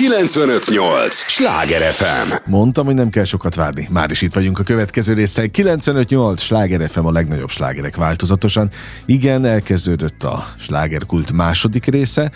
958! 0.00 1.14
Sláger 1.14 1.92
FM! 1.92 2.32
Mondtam, 2.50 2.86
hogy 2.86 2.94
nem 2.94 3.10
kell 3.10 3.24
sokat 3.24 3.54
várni. 3.54 3.88
Már 3.90 4.10
is 4.10 4.22
itt 4.22 4.34
vagyunk 4.34 4.58
a 4.58 4.62
következő 4.62 5.12
része. 5.14 5.46
958! 5.46 6.42
Sláger 6.42 6.90
FM 6.90 7.04
a 7.04 7.12
legnagyobb 7.12 7.48
slágerek 7.48 7.96
változatosan. 7.96 8.70
Igen, 9.06 9.44
elkezdődött 9.44 10.22
a 10.22 10.46
slágerkult 10.58 11.32
második 11.32 11.84
része. 11.84 12.30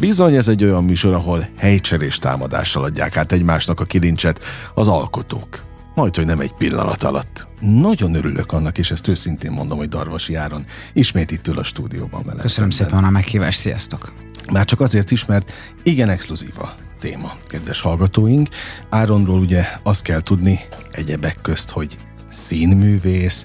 Bizony 0.00 0.34
ez 0.34 0.48
egy 0.48 0.64
olyan 0.64 0.84
műsor, 0.84 1.14
ahol 1.14 1.48
helycserés 1.58 2.18
támadással 2.18 2.84
adják 2.84 3.16
át 3.16 3.32
egymásnak 3.32 3.80
a 3.80 3.84
kilincset 3.84 4.44
az 4.74 4.88
alkotók. 4.88 5.62
Majd, 5.94 6.16
hogy 6.16 6.26
nem 6.26 6.40
egy 6.40 6.52
pillanat 6.52 7.04
alatt. 7.04 7.48
Nagyon 7.60 8.14
örülök 8.14 8.52
annak, 8.52 8.78
és 8.78 8.90
ezt 8.90 9.08
őszintén 9.08 9.50
mondom, 9.50 9.78
hogy 9.78 9.88
Darvasi 9.88 10.34
Áron 10.34 10.64
ismét 10.92 11.30
itt 11.30 11.48
ül 11.48 11.58
a 11.58 11.64
stúdióban 11.64 12.22
velem. 12.24 12.40
Köszönöm 12.40 12.70
szemben. 12.70 12.96
szépen 12.96 13.08
a 13.08 13.12
meghívást, 13.12 13.58
sziasztok! 13.58 14.25
Már 14.52 14.64
csak 14.64 14.80
azért 14.80 15.10
is, 15.10 15.24
mert 15.24 15.52
igen 15.82 16.08
exkluzíva 16.08 16.74
téma, 17.00 17.32
kedves 17.46 17.80
hallgatóink. 17.80 18.48
Áronról 18.88 19.38
ugye 19.38 19.64
azt 19.82 20.02
kell 20.02 20.20
tudni 20.20 20.60
egyebek 20.90 21.38
közt, 21.42 21.70
hogy 21.70 21.98
színművész, 22.30 23.44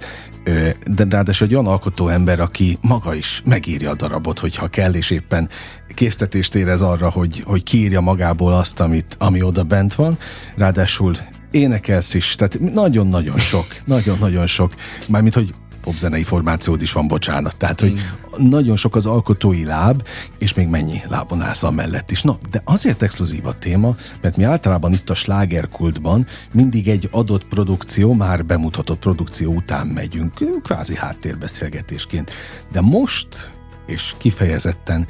de 0.85 1.05
ráadásul 1.09 1.47
egy 1.47 1.53
olyan 1.53 1.67
alkotó 1.67 2.07
ember, 2.07 2.39
aki 2.39 2.77
maga 2.81 3.13
is 3.13 3.41
megírja 3.45 3.89
a 3.89 3.95
darabot, 3.95 4.39
hogyha 4.39 4.67
kell, 4.67 4.93
és 4.93 5.09
éppen 5.09 5.49
késztetést 5.95 6.55
érez 6.55 6.81
arra, 6.81 7.09
hogy, 7.09 7.43
hogy 7.45 7.63
kiírja 7.63 8.01
magából 8.01 8.53
azt, 8.53 8.79
amit, 8.79 9.15
ami 9.17 9.41
oda 9.41 9.63
bent 9.63 9.95
van. 9.95 10.17
Ráadásul 10.55 11.15
énekelsz 11.51 12.13
is, 12.13 12.35
tehát 12.35 12.59
nagyon-nagyon 12.73 13.37
sok, 13.37 13.65
nagyon-nagyon 13.85 14.47
sok, 14.47 14.73
mármint, 15.07 15.33
hogy 15.33 15.55
popzenei 15.81 16.23
formációd 16.23 16.81
is 16.81 16.91
van, 16.91 17.07
bocsánat. 17.07 17.57
Tehát, 17.57 17.79
hogy 17.79 17.93
mm. 17.93 18.47
nagyon 18.47 18.75
sok 18.75 18.95
az 18.95 19.05
alkotói 19.05 19.63
láb, 19.63 20.07
és 20.37 20.53
még 20.53 20.67
mennyi 20.67 21.01
lábon 21.07 21.41
állsz 21.41 21.69
mellett 21.69 22.11
is. 22.11 22.21
Na, 22.21 22.37
de 22.51 22.61
azért 22.63 23.01
exkluzív 23.01 23.45
a 23.45 23.57
téma, 23.57 23.95
mert 24.21 24.37
mi 24.37 24.43
általában 24.43 24.93
itt 24.93 25.09
a 25.09 25.15
slágerkultban 25.15 26.25
mindig 26.51 26.87
egy 26.87 27.07
adott 27.11 27.47
produkció, 27.47 28.13
már 28.13 28.45
bemutatott 28.45 28.99
produkció 28.99 29.53
után 29.53 29.87
megyünk, 29.87 30.33
kvázi 30.63 30.95
háttérbeszélgetésként. 30.95 32.31
De 32.71 32.81
most 32.81 33.51
és 33.85 34.15
kifejezetten 34.17 35.07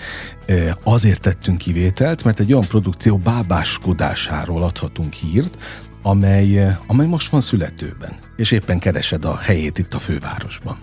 azért 0.84 1.22
tettünk 1.22 1.58
kivételt, 1.58 2.24
mert 2.24 2.40
egy 2.40 2.54
olyan 2.54 2.68
produkció 2.68 3.18
bábáskodásáról 3.18 4.64
adhatunk 4.64 5.14
hírt, 5.14 5.58
amely, 6.02 6.78
amely 6.88 7.08
most 7.08 7.30
van 7.30 7.42
születőben, 7.42 8.14
és 8.36 8.52
éppen 8.52 8.80
keresed 8.80 9.26
a 9.26 9.38
helyét 9.38 9.78
itt 9.78 9.94
a 9.94 10.00
fővárosban. 10.00 10.78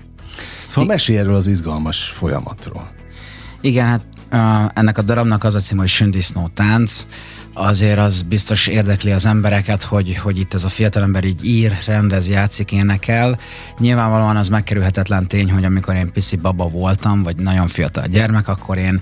Szóval 0.66 0.84
I- 0.84 0.86
mesélj 0.86 1.18
erről 1.18 1.34
az 1.34 1.46
izgalmas 1.46 2.02
folyamatról. 2.04 2.90
Igen, 3.60 3.86
hát 3.86 4.02
uh, 4.32 4.70
ennek 4.74 4.98
a 4.98 5.02
darabnak 5.02 5.44
az 5.44 5.54
a 5.54 5.60
cím, 5.60 5.78
hogy 5.78 5.88
Sündisznó 5.88 6.50
tánc. 6.54 7.06
Azért 7.54 7.98
az 7.98 8.22
biztos 8.22 8.66
érdekli 8.66 9.10
az 9.10 9.26
embereket, 9.26 9.82
hogy, 9.82 10.16
hogy 10.16 10.38
itt 10.38 10.54
ez 10.54 10.64
a 10.64 10.68
fiatalember 10.68 11.24
így 11.24 11.46
ír, 11.46 11.78
rendez, 11.86 12.28
játszik, 12.28 12.72
énekel. 12.72 13.38
Nyilvánvalóan 13.78 14.36
az 14.36 14.48
megkerülhetetlen 14.48 15.26
tény, 15.26 15.52
hogy 15.52 15.64
amikor 15.64 15.94
én 15.94 16.12
pici 16.12 16.36
baba 16.36 16.68
voltam, 16.68 17.22
vagy 17.22 17.36
nagyon 17.36 17.66
fiatal 17.66 18.06
gyermek, 18.06 18.48
akkor 18.48 18.78
én 18.78 19.00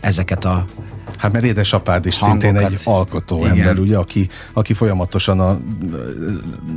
ezeket 0.00 0.44
a 0.44 0.66
Hát 1.18 1.32
mert 1.32 1.44
édesapád 1.44 2.06
is 2.06 2.18
hangokat. 2.18 2.42
szintén 2.42 2.64
egy 2.66 2.80
alkotó 2.84 3.38
Igen. 3.38 3.50
ember, 3.50 3.78
ugye, 3.78 3.96
aki, 3.96 4.28
aki 4.52 4.74
folyamatosan 4.74 5.40
a 5.40 5.60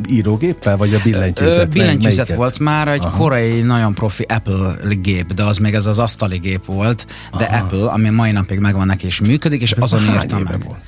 írógéppel, 0.09 0.77
vagy 0.77 0.93
a 0.93 0.99
billentyűzet? 1.03 1.69
Billentyűzet 1.69 2.35
volt 2.35 2.59
már, 2.59 2.87
egy 2.87 3.03
Aha. 3.03 3.17
korai, 3.17 3.61
nagyon 3.61 3.93
profi 3.93 4.23
Apple 4.23 4.75
gép, 5.01 5.33
de 5.33 5.43
az 5.43 5.57
még 5.57 5.73
ez 5.73 5.85
az 5.85 5.99
asztali 5.99 6.37
gép 6.37 6.65
volt, 6.65 7.07
de 7.37 7.45
Aha. 7.45 7.63
Apple, 7.63 7.89
ami 7.89 8.09
mai 8.09 8.31
napig 8.31 8.59
megvan 8.59 8.85
neki 8.85 9.05
és 9.05 9.19
működik, 9.19 9.61
és 9.61 9.71
de 9.71 9.83
azon 9.83 10.03
írtam 10.03 10.41
meg. 10.41 10.63
Volt? 10.65 10.79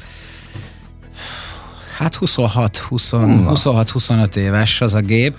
Hát 1.98 2.16
26, 2.16 2.78
20, 2.78 3.10
26-25 3.14 4.36
éves 4.36 4.82
az 4.82 4.94
a 4.94 5.00
gép. 5.00 5.36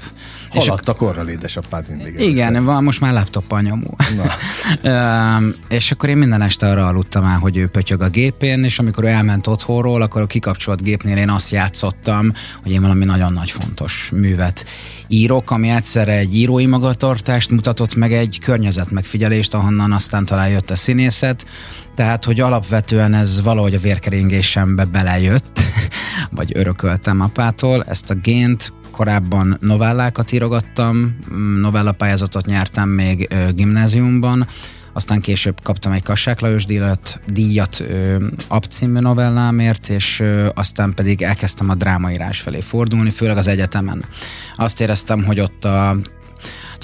Haladt 0.54 0.88
a 0.88 0.94
korral 0.94 1.28
édesapád 1.28 1.88
mindig. 1.88 2.20
Igen, 2.20 2.64
van, 2.64 2.84
most 2.84 3.00
már 3.00 3.12
laptop 3.12 3.60
nyomó. 3.60 3.96
és 5.68 5.90
akkor 5.90 6.08
én 6.08 6.16
minden 6.16 6.42
este 6.42 6.70
arra 6.70 6.86
aludtam 6.86 7.24
el, 7.24 7.38
hogy 7.38 7.56
ő 7.56 7.66
pötyög 7.66 8.00
a 8.00 8.08
gépén, 8.08 8.64
és 8.64 8.78
amikor 8.78 9.04
ő 9.04 9.06
elment 9.06 9.46
otthonról, 9.46 10.02
akkor 10.02 10.22
a 10.22 10.26
kikapcsolt 10.26 10.82
gépnél 10.82 11.16
én 11.16 11.30
azt 11.30 11.50
játszottam, 11.50 12.32
hogy 12.62 12.72
én 12.72 12.80
valami 12.80 13.04
nagyon 13.04 13.32
nagy 13.32 13.50
fontos 13.50 14.10
művet 14.14 14.64
írok, 15.08 15.50
ami 15.50 15.68
egyszerre 15.68 16.12
egy 16.12 16.36
írói 16.36 16.66
magatartást 16.66 17.50
mutatott 17.50 17.94
meg, 17.94 18.12
egy 18.12 18.38
környezet 18.42 18.90
megfigyelést, 18.90 19.54
ahonnan 19.54 19.92
aztán 19.92 20.24
talán 20.24 20.48
jött 20.48 20.70
a 20.70 20.76
színészet, 20.76 21.44
tehát, 21.94 22.24
hogy 22.24 22.40
alapvetően 22.40 23.14
ez 23.14 23.42
valahogy 23.42 23.74
a 23.74 23.78
vérkeringésembe 23.78 24.84
belejött, 24.84 25.60
vagy 26.30 26.52
örököltem 26.54 27.20
apától, 27.20 27.84
ezt 27.88 28.10
a 28.10 28.14
gént 28.14 28.72
korábban 28.94 29.56
novellákat 29.60 30.32
írogattam, 30.32 31.18
novellapályázatot 31.60 32.46
nyertem 32.46 32.88
még 32.88 33.28
gimnáziumban, 33.54 34.46
aztán 34.92 35.20
később 35.20 35.62
kaptam 35.62 35.92
egy 35.92 36.02
Kassák 36.02 36.40
Lajos 36.40 36.64
díjat, 36.64 37.20
díjat 37.26 37.84
abcímű 38.48 38.98
novellámért, 38.98 39.88
és 39.88 40.20
ö, 40.20 40.48
aztán 40.54 40.94
pedig 40.94 41.22
elkezdtem 41.22 41.70
a 41.70 41.74
drámaírás 41.74 42.40
felé 42.40 42.60
fordulni, 42.60 43.10
főleg 43.10 43.36
az 43.36 43.46
egyetemen. 43.46 44.04
Azt 44.56 44.80
éreztem, 44.80 45.24
hogy 45.24 45.40
ott 45.40 45.64
a 45.64 45.96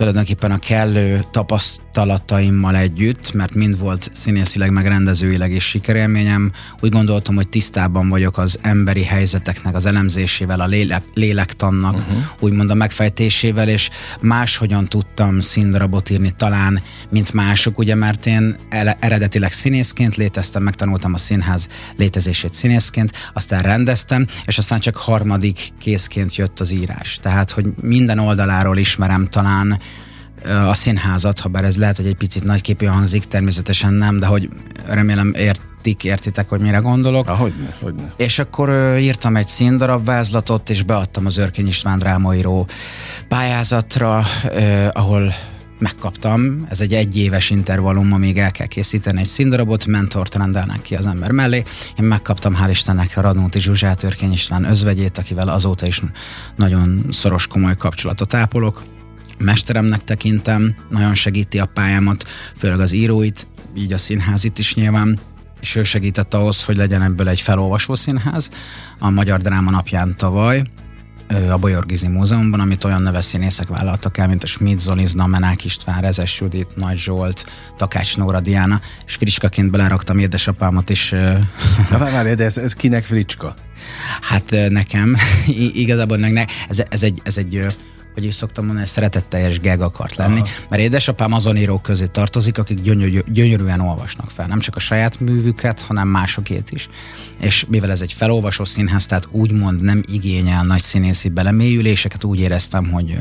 tulajdonképpen 0.00 0.50
a 0.50 0.58
kellő 0.58 1.24
tapasztalataimmal 1.30 2.76
együtt, 2.76 3.32
mert 3.32 3.54
mind 3.54 3.78
volt 3.78 4.10
színészileg, 4.12 4.70
meg 4.70 4.86
rendezőileg 4.86 5.52
is 5.52 5.64
sikerélményem, 5.64 6.52
úgy 6.80 6.90
gondoltam, 6.90 7.34
hogy 7.34 7.48
tisztában 7.48 8.08
vagyok 8.08 8.38
az 8.38 8.58
emberi 8.62 9.04
helyzeteknek 9.04 9.74
az 9.74 9.86
elemzésével, 9.86 10.60
a 10.60 10.66
lélek, 10.66 11.02
lélektannak, 11.14 11.94
uh-huh. 11.94 12.16
úgymond 12.38 12.70
a 12.70 12.74
megfejtésével, 12.74 13.68
és 13.68 13.90
máshogyan 14.20 14.84
tudtam 14.84 15.40
színdarabot 15.40 16.10
írni 16.10 16.30
talán, 16.36 16.82
mint 17.10 17.32
mások, 17.32 17.78
ugye, 17.78 17.94
mert 17.94 18.26
én 18.26 18.56
eredetileg 19.00 19.52
színészként 19.52 20.16
léteztem, 20.16 20.62
megtanultam 20.62 21.14
a 21.14 21.18
színház 21.18 21.68
létezését 21.96 22.54
színészként, 22.54 23.30
aztán 23.32 23.62
rendeztem, 23.62 24.26
és 24.44 24.58
aztán 24.58 24.80
csak 24.80 24.96
harmadik 24.96 25.68
készként 25.78 26.36
jött 26.36 26.60
az 26.60 26.72
írás. 26.72 27.18
Tehát, 27.22 27.50
hogy 27.50 27.66
minden 27.80 28.18
oldaláról 28.18 28.78
ismerem 28.78 29.26
talán 29.26 29.80
a 30.44 30.74
színházat, 30.74 31.40
ha 31.40 31.48
bár 31.48 31.64
ez 31.64 31.76
lehet, 31.76 31.96
hogy 31.96 32.06
egy 32.06 32.14
picit 32.14 32.44
nagyképű 32.44 32.86
hangzik, 32.86 33.24
természetesen 33.24 33.92
nem, 33.92 34.18
de 34.18 34.26
hogy 34.26 34.48
remélem 34.86 35.32
értik, 35.36 36.04
értitek, 36.04 36.48
hogy 36.48 36.60
mire 36.60 36.78
gondolok. 36.78 37.28
Hogyne, 37.28 37.76
hogyne. 37.80 38.12
És 38.16 38.38
akkor 38.38 38.68
ö, 38.68 38.96
írtam 38.96 39.36
egy 39.36 39.48
színdarab 39.48 40.04
vázlatot, 40.04 40.70
és 40.70 40.82
beadtam 40.82 41.26
az 41.26 41.36
Örkény 41.36 41.66
István 41.66 41.98
drámaíró 41.98 42.66
pályázatra, 43.28 44.22
ö, 44.54 44.86
ahol 44.90 45.34
megkaptam, 45.78 46.66
ez 46.68 46.80
egy 46.80 46.94
egyéves 46.94 47.50
intervallum, 47.50 48.12
amíg 48.12 48.38
el 48.38 48.50
kell 48.50 48.66
készíteni 48.66 49.20
egy 49.20 49.26
színdarabot, 49.26 49.86
mentort 49.86 50.34
rendelnek 50.34 50.82
ki 50.82 50.94
az 50.94 51.06
ember 51.06 51.30
mellé. 51.30 51.62
Én 51.98 52.04
megkaptam, 52.04 52.56
hál' 52.62 52.70
Istennek, 52.70 53.16
a 53.16 53.20
Radnóti 53.20 53.60
Zsuzsát, 53.60 54.02
Örkény 54.02 54.32
István 54.32 54.64
özvegyét, 54.64 55.18
akivel 55.18 55.48
azóta 55.48 55.86
is 55.86 56.02
nagyon 56.56 57.06
szoros, 57.10 57.46
komoly 57.46 57.76
kapcsolatot 57.76 58.34
ápolok 58.34 58.82
mesteremnek 59.40 60.04
tekintem, 60.04 60.74
nagyon 60.90 61.14
segíti 61.14 61.58
a 61.58 61.66
pályámat, 61.66 62.24
főleg 62.56 62.80
az 62.80 62.92
íróit, 62.92 63.46
így 63.76 63.92
a 63.92 63.98
színházit 63.98 64.58
is 64.58 64.74
nyilván, 64.74 65.18
és 65.60 65.76
ő 65.76 65.82
segített 65.82 66.34
ahhoz, 66.34 66.64
hogy 66.64 66.76
legyen 66.76 67.02
ebből 67.02 67.28
egy 67.28 67.40
felolvasó 67.40 67.94
színház 67.94 68.50
a 68.98 69.10
Magyar 69.10 69.40
Dráma 69.40 69.70
napján 69.70 70.16
tavaly, 70.16 70.62
a 71.50 71.56
Bolyörgizi 71.56 72.08
Múzeumban, 72.08 72.60
amit 72.60 72.84
olyan 72.84 73.02
neves 73.02 73.24
színészek 73.24 73.68
vállaltak 73.68 74.18
el, 74.18 74.28
mint 74.28 74.42
a 74.42 74.46
Schmidt 74.46 74.80
Zolizna, 74.80 75.26
Menák 75.26 75.64
István, 75.64 76.00
Rezes 76.00 76.40
Judit, 76.40 76.76
Nagy 76.76 76.96
Zsolt, 76.96 77.46
Takács 77.76 78.16
Nóra 78.16 78.40
Diana, 78.40 78.80
és 79.06 79.14
fricskaként 79.14 79.70
beleraktam 79.70 80.18
édesapámat 80.18 80.90
is. 80.90 81.10
Na 81.90 81.98
várj, 81.98 82.34
de 82.34 82.44
ez, 82.44 82.58
ez 82.58 82.74
kinek 82.74 83.04
fricska? 83.04 83.54
Hát 84.20 84.54
nekem, 84.68 85.16
igazából 85.72 86.16
ne, 86.16 86.44
ez, 86.68 86.82
ez, 86.88 87.03
egy, 87.03 87.20
ez 87.24 87.38
egy 87.38 87.66
hogy 88.15 88.24
is 88.24 88.34
szoktam 88.34 88.65
mondani, 88.65 88.86
hogy 88.86 88.95
szeretetteljes 88.95 89.60
geg 89.60 89.80
akart 89.80 90.16
lenni, 90.16 90.41
Aha. 90.41 90.48
mert 90.68 90.83
édesapám 90.83 91.33
azon 91.33 91.57
írók 91.57 91.83
közé 91.83 92.07
tartozik, 92.07 92.59
akik 92.59 92.80
gyönyörű, 92.80 93.21
gyönyörűen 93.27 93.80
olvasnak 93.80 94.30
fel, 94.30 94.47
nem 94.47 94.60
csak 94.60 94.77
a 94.77 94.80
saját 94.80 95.21
művüket, 95.21 95.80
hanem 95.80 96.09
másokét 96.09 96.71
is. 96.71 96.89
És 97.41 97.65
mivel 97.68 97.91
ez 97.91 98.03
egy 98.03 98.12
felolvasó 98.12 98.65
színház, 98.65 99.07
tehát 99.07 99.28
úgymond 99.30 99.83
nem 99.83 100.03
igényel 100.12 100.65
nagy 100.65 100.83
színészi 100.83 101.28
belemélyüléseket, 101.28 102.24
úgy 102.24 102.41
éreztem, 102.41 102.91
hogy 102.91 103.18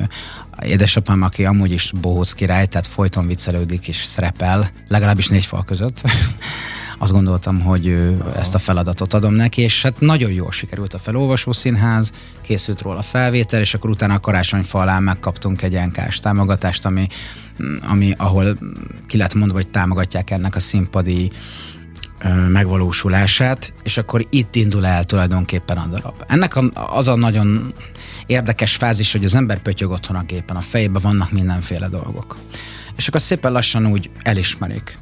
édesapám, 0.61 1.21
aki 1.21 1.45
amúgy 1.45 1.71
is 1.71 1.91
bohóc 2.01 2.31
király, 2.31 2.67
tehát 2.67 2.87
folyton 2.87 3.27
viccelődik 3.27 3.87
és 3.87 3.95
szerepel, 3.95 4.71
legalábbis 4.87 5.27
négy 5.27 5.45
fal 5.45 5.63
között, 5.63 6.01
azt 6.99 7.11
gondoltam, 7.11 7.61
hogy 7.61 8.15
ezt 8.35 8.55
a 8.55 8.59
feladatot 8.59 9.13
adom 9.13 9.33
neki, 9.33 9.61
és 9.61 9.81
hát 9.81 9.99
nagyon 9.99 10.31
jól 10.31 10.51
sikerült 10.51 10.93
a 10.93 10.97
felolvasó 10.97 11.51
színház, 11.51 12.11
készült 12.41 12.81
róla 12.81 12.97
a 12.97 13.01
felvétel, 13.01 13.59
és 13.59 13.73
akkor 13.73 13.89
utána 13.89 14.13
a 14.13 14.19
karácsonyfa 14.19 14.79
alá 14.79 14.99
megkaptunk 14.99 15.61
egy 15.61 15.79
NK-s 15.85 16.19
támogatást, 16.19 16.85
ami, 16.85 17.07
ami 17.89 18.13
ahol 18.17 18.57
ki 19.07 19.17
lett 19.17 19.33
mondva, 19.33 19.55
hogy 19.55 19.69
támogatják 19.69 20.29
ennek 20.29 20.55
a 20.55 20.59
színpadi 20.59 21.31
megvalósulását, 22.49 23.73
és 23.83 23.97
akkor 23.97 24.27
itt 24.29 24.55
indul 24.55 24.85
el 24.85 25.03
tulajdonképpen 25.03 25.77
a 25.77 25.87
darab. 25.87 26.23
Ennek 26.27 26.55
a, 26.55 26.71
az 26.95 27.07
a 27.07 27.15
nagyon 27.15 27.73
érdekes 28.25 28.75
fázis, 28.75 29.11
hogy 29.11 29.23
az 29.23 29.35
ember 29.35 29.61
pötyög 29.61 29.91
otthon 29.91 30.15
a 30.15 30.23
gépen, 30.23 30.55
a 30.55 30.61
fejében 30.61 31.01
vannak 31.01 31.31
mindenféle 31.31 31.87
dolgok. 31.87 32.37
És 32.95 33.07
akkor 33.07 33.21
szépen 33.21 33.51
lassan 33.51 33.87
úgy 33.87 34.09
elismerik, 34.23 34.99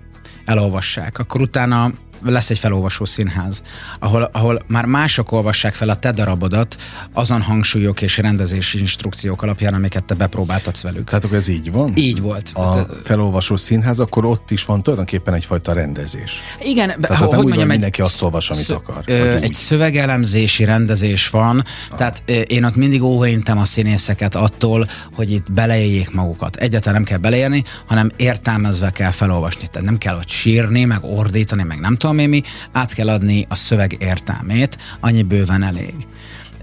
elolvassák. 0.48 1.20
Akkor 1.20 1.42
utána 1.42 1.92
lesz 2.24 2.50
egy 2.50 2.60
felolvasó 2.60 3.06
színház, 3.06 3.62
ahol, 4.00 4.30
ahol 4.34 4.64
már 4.68 4.86
mások 4.86 5.32
olvassák 5.32 5.74
fel 5.74 5.90
a 5.90 5.96
te 5.96 6.12
darabodat 6.12 6.76
azon 7.14 7.42
hangsúlyok 7.42 8.02
és 8.02 8.18
rendezési 8.18 8.80
instrukciók 8.80 9.42
alapján, 9.42 9.74
amiket 9.74 10.04
te 10.04 10.14
bepróbáltatsz 10.14 10.82
velük. 10.82 11.04
Tehát 11.04 11.26
akkor 11.26 11.38
ez 11.38 11.48
így 11.48 11.72
van? 11.72 11.92
Így 11.96 12.22
volt. 12.22 12.52
A 12.54 12.76
hát, 12.76 12.90
felolvasó 13.04 13.58
színház, 13.58 14.00
akkor 14.00 14.26
ott 14.26 14.52
is 14.52 14.66
van 14.66 14.84
tulajdonképpen 14.84 15.34
egyfajta 15.34 15.74
rendezés. 15.74 16.42
Igen, 16.62 16.88
Tehát 16.88 17.10
az 17.10 17.18
hogy 17.18 17.30
nem 17.30 17.38
úgy 17.38 17.44
mondjam, 17.44 17.58
van, 17.58 17.68
mindenki 17.68 18.02
azt 18.02 18.22
olvas, 18.22 18.50
amit 18.50 18.70
akar. 18.70 19.04
Ö, 19.06 19.36
egy 19.36 19.54
szövegelemzési 19.54 20.64
rendezés 20.64 21.30
van, 21.30 21.64
ah. 21.90 21.98
tehát 21.98 22.24
ö, 22.26 22.34
én 22.34 22.64
ott 22.64 22.76
mindig 22.76 23.02
óvaintem 23.02 23.58
a 23.58 23.66
színészeket 23.66 24.36
attól, 24.36 24.88
hogy 25.14 25.32
itt 25.32 25.52
beleéljék 25.52 26.14
magukat. 26.14 26.56
Egyáltalán 26.56 26.96
nem 26.96 27.04
kell 27.04 27.18
beleérni, 27.18 27.64
hanem 27.86 28.12
értelmezve 28.16 28.90
kell 28.90 29.12
felolvasni. 29.12 29.68
Tehát 29.72 29.88
nem 29.88 29.98
kell 29.98 30.16
ott 30.16 30.30
sírni, 30.30 30.86
meg 30.86 31.00
ordítani, 31.02 31.64
meg 31.64 31.80
nem 31.80 31.96
tudom 31.96 32.07
tudom 32.08 32.22
én 32.22 32.30
mi, 32.30 32.42
át 32.72 32.94
kell 32.94 33.10
adni 33.10 33.46
a 33.50 33.56
szöveg 33.56 33.96
értelmét, 34.00 34.78
annyi 35.00 35.24
bőven 35.24 35.64
elég. 35.64 35.96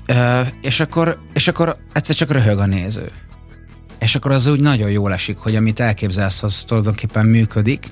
Ö, 0.06 0.40
és, 0.60 0.80
akkor, 0.80 1.18
és 1.32 1.48
akkor 1.48 1.76
egyszer 1.92 2.16
csak 2.16 2.30
röhög 2.30 2.58
a 2.58 2.66
néző. 2.66 3.10
És 3.98 4.14
akkor 4.14 4.30
az 4.32 4.46
úgy 4.46 4.60
nagyon 4.60 4.90
jól 4.90 5.12
esik, 5.12 5.36
hogy 5.36 5.56
amit 5.56 5.80
elképzelsz, 5.80 6.42
az 6.42 6.64
tulajdonképpen 6.66 7.26
működik, 7.26 7.86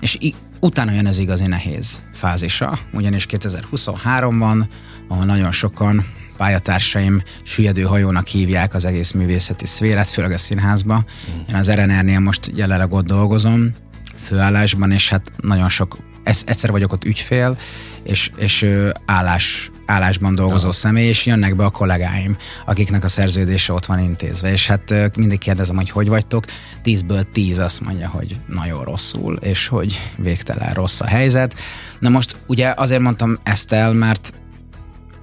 és 0.00 0.18
utána 0.60 0.92
jön 0.92 1.06
ez 1.06 1.18
igazi 1.18 1.46
nehéz 1.46 2.02
fázisa, 2.14 2.78
ugyanis 2.92 3.26
2023-ban, 3.30 4.66
ahol 5.08 5.24
nagyon 5.24 5.52
sokan 5.52 6.06
pályatársaim 6.36 7.22
süllyedő 7.42 7.82
hajónak 7.82 8.26
hívják 8.26 8.74
az 8.74 8.84
egész 8.84 9.12
művészeti 9.12 9.66
szférát, 9.66 10.10
főleg 10.10 10.32
a 10.32 10.38
színházba. 10.38 11.04
Én 11.48 11.54
az 11.54 11.70
RNR-nél 11.70 12.20
most 12.20 12.50
jelenleg 12.54 12.92
ott 12.92 13.06
dolgozom, 13.06 13.74
főállásban, 14.18 14.90
és 14.90 15.08
hát 15.08 15.32
nagyon 15.36 15.68
sok 15.68 15.98
egyszer 16.28 16.70
vagyok 16.70 16.92
ott 16.92 17.04
ügyfél, 17.04 17.56
és, 18.02 18.30
és 18.36 18.66
állás, 19.04 19.70
állásban 19.86 20.34
dolgozó 20.34 20.64
Aha. 20.64 20.72
személy, 20.72 21.06
és 21.06 21.26
jönnek 21.26 21.56
be 21.56 21.64
a 21.64 21.70
kollégáim, 21.70 22.36
akiknek 22.66 23.04
a 23.04 23.08
szerződése 23.08 23.72
ott 23.72 23.86
van 23.86 23.98
intézve, 23.98 24.52
és 24.52 24.66
hát 24.66 25.16
mindig 25.16 25.38
kérdezem, 25.38 25.76
hogy 25.76 25.90
hogy 25.90 26.08
vagytok, 26.08 26.44
tízből 26.82 27.22
tíz 27.32 27.58
azt 27.58 27.80
mondja, 27.80 28.08
hogy 28.08 28.36
nagyon 28.46 28.84
rosszul, 28.84 29.36
és 29.36 29.66
hogy 29.66 30.12
végtelen 30.16 30.72
rossz 30.72 31.00
a 31.00 31.06
helyzet. 31.06 31.54
Na 31.98 32.08
most 32.08 32.36
ugye 32.46 32.74
azért 32.76 33.00
mondtam 33.00 33.38
ezt 33.42 33.72
el, 33.72 33.92
mert 33.92 34.32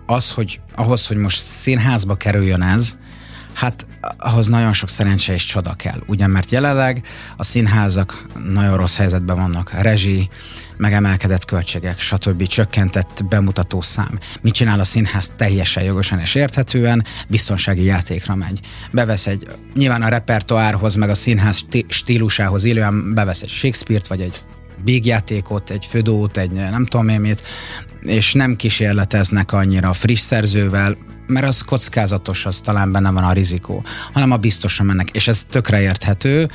az, 0.05 0.31
hogy 0.31 0.59
ahhoz, 0.75 1.07
hogy 1.07 1.17
most 1.17 1.41
színházba 1.41 2.15
kerüljön 2.15 2.61
ez, 2.61 2.97
hát 3.53 3.87
ahhoz 4.17 4.47
nagyon 4.47 4.73
sok 4.73 4.89
szerencse 4.89 5.33
és 5.33 5.45
csoda 5.45 5.73
kell, 5.73 5.99
ugye, 6.05 6.27
mert 6.27 6.51
jelenleg 6.51 7.05
a 7.37 7.43
színházak 7.43 8.25
nagyon 8.49 8.77
rossz 8.77 8.97
helyzetben 8.97 9.35
vannak, 9.35 9.71
a 9.73 9.81
rezsi, 9.81 10.29
megemelkedett 10.77 11.45
költségek, 11.45 11.99
stb. 11.99 12.47
csökkentett 12.47 13.23
bemutató 13.29 13.81
szám. 13.81 14.19
Mit 14.41 14.53
csinál 14.53 14.79
a 14.79 14.83
színház 14.83 15.33
teljesen 15.35 15.83
jogosan 15.83 16.19
és 16.19 16.35
érthetően? 16.35 17.05
Biztonsági 17.27 17.83
játékra 17.83 18.35
megy. 18.35 18.59
Bevesz 18.91 19.27
egy, 19.27 19.47
nyilván 19.73 20.01
a 20.01 20.07
repertoárhoz, 20.07 20.95
meg 20.95 21.09
a 21.09 21.13
színház 21.13 21.65
stílusához 21.87 22.63
illően 22.63 23.13
bevesz 23.13 23.41
egy 23.41 23.49
Shakespeare-t, 23.49 24.07
vagy 24.07 24.21
egy 24.21 24.41
big 24.83 25.05
játékot, 25.05 25.69
egy 25.69 25.85
födót, 25.85 26.37
egy 26.37 26.51
nem 26.51 26.85
tudom 26.85 27.07
én 27.07 27.19
mit, 27.19 27.43
és 28.01 28.33
nem 28.33 28.55
kísérleteznek 28.55 29.51
annyira 29.51 29.93
friss 29.93 30.19
szerzővel, 30.19 30.97
mert 31.27 31.47
az 31.47 31.61
kockázatos, 31.61 32.45
az 32.45 32.59
talán 32.59 32.91
benne 32.91 33.11
van 33.11 33.23
a 33.23 33.31
rizikó, 33.31 33.83
hanem 34.13 34.31
a 34.31 34.37
biztosan 34.37 34.85
mennek, 34.85 35.09
és 35.09 35.27
ez 35.27 35.45
tökre 35.49 35.81
érthető, 35.81 36.49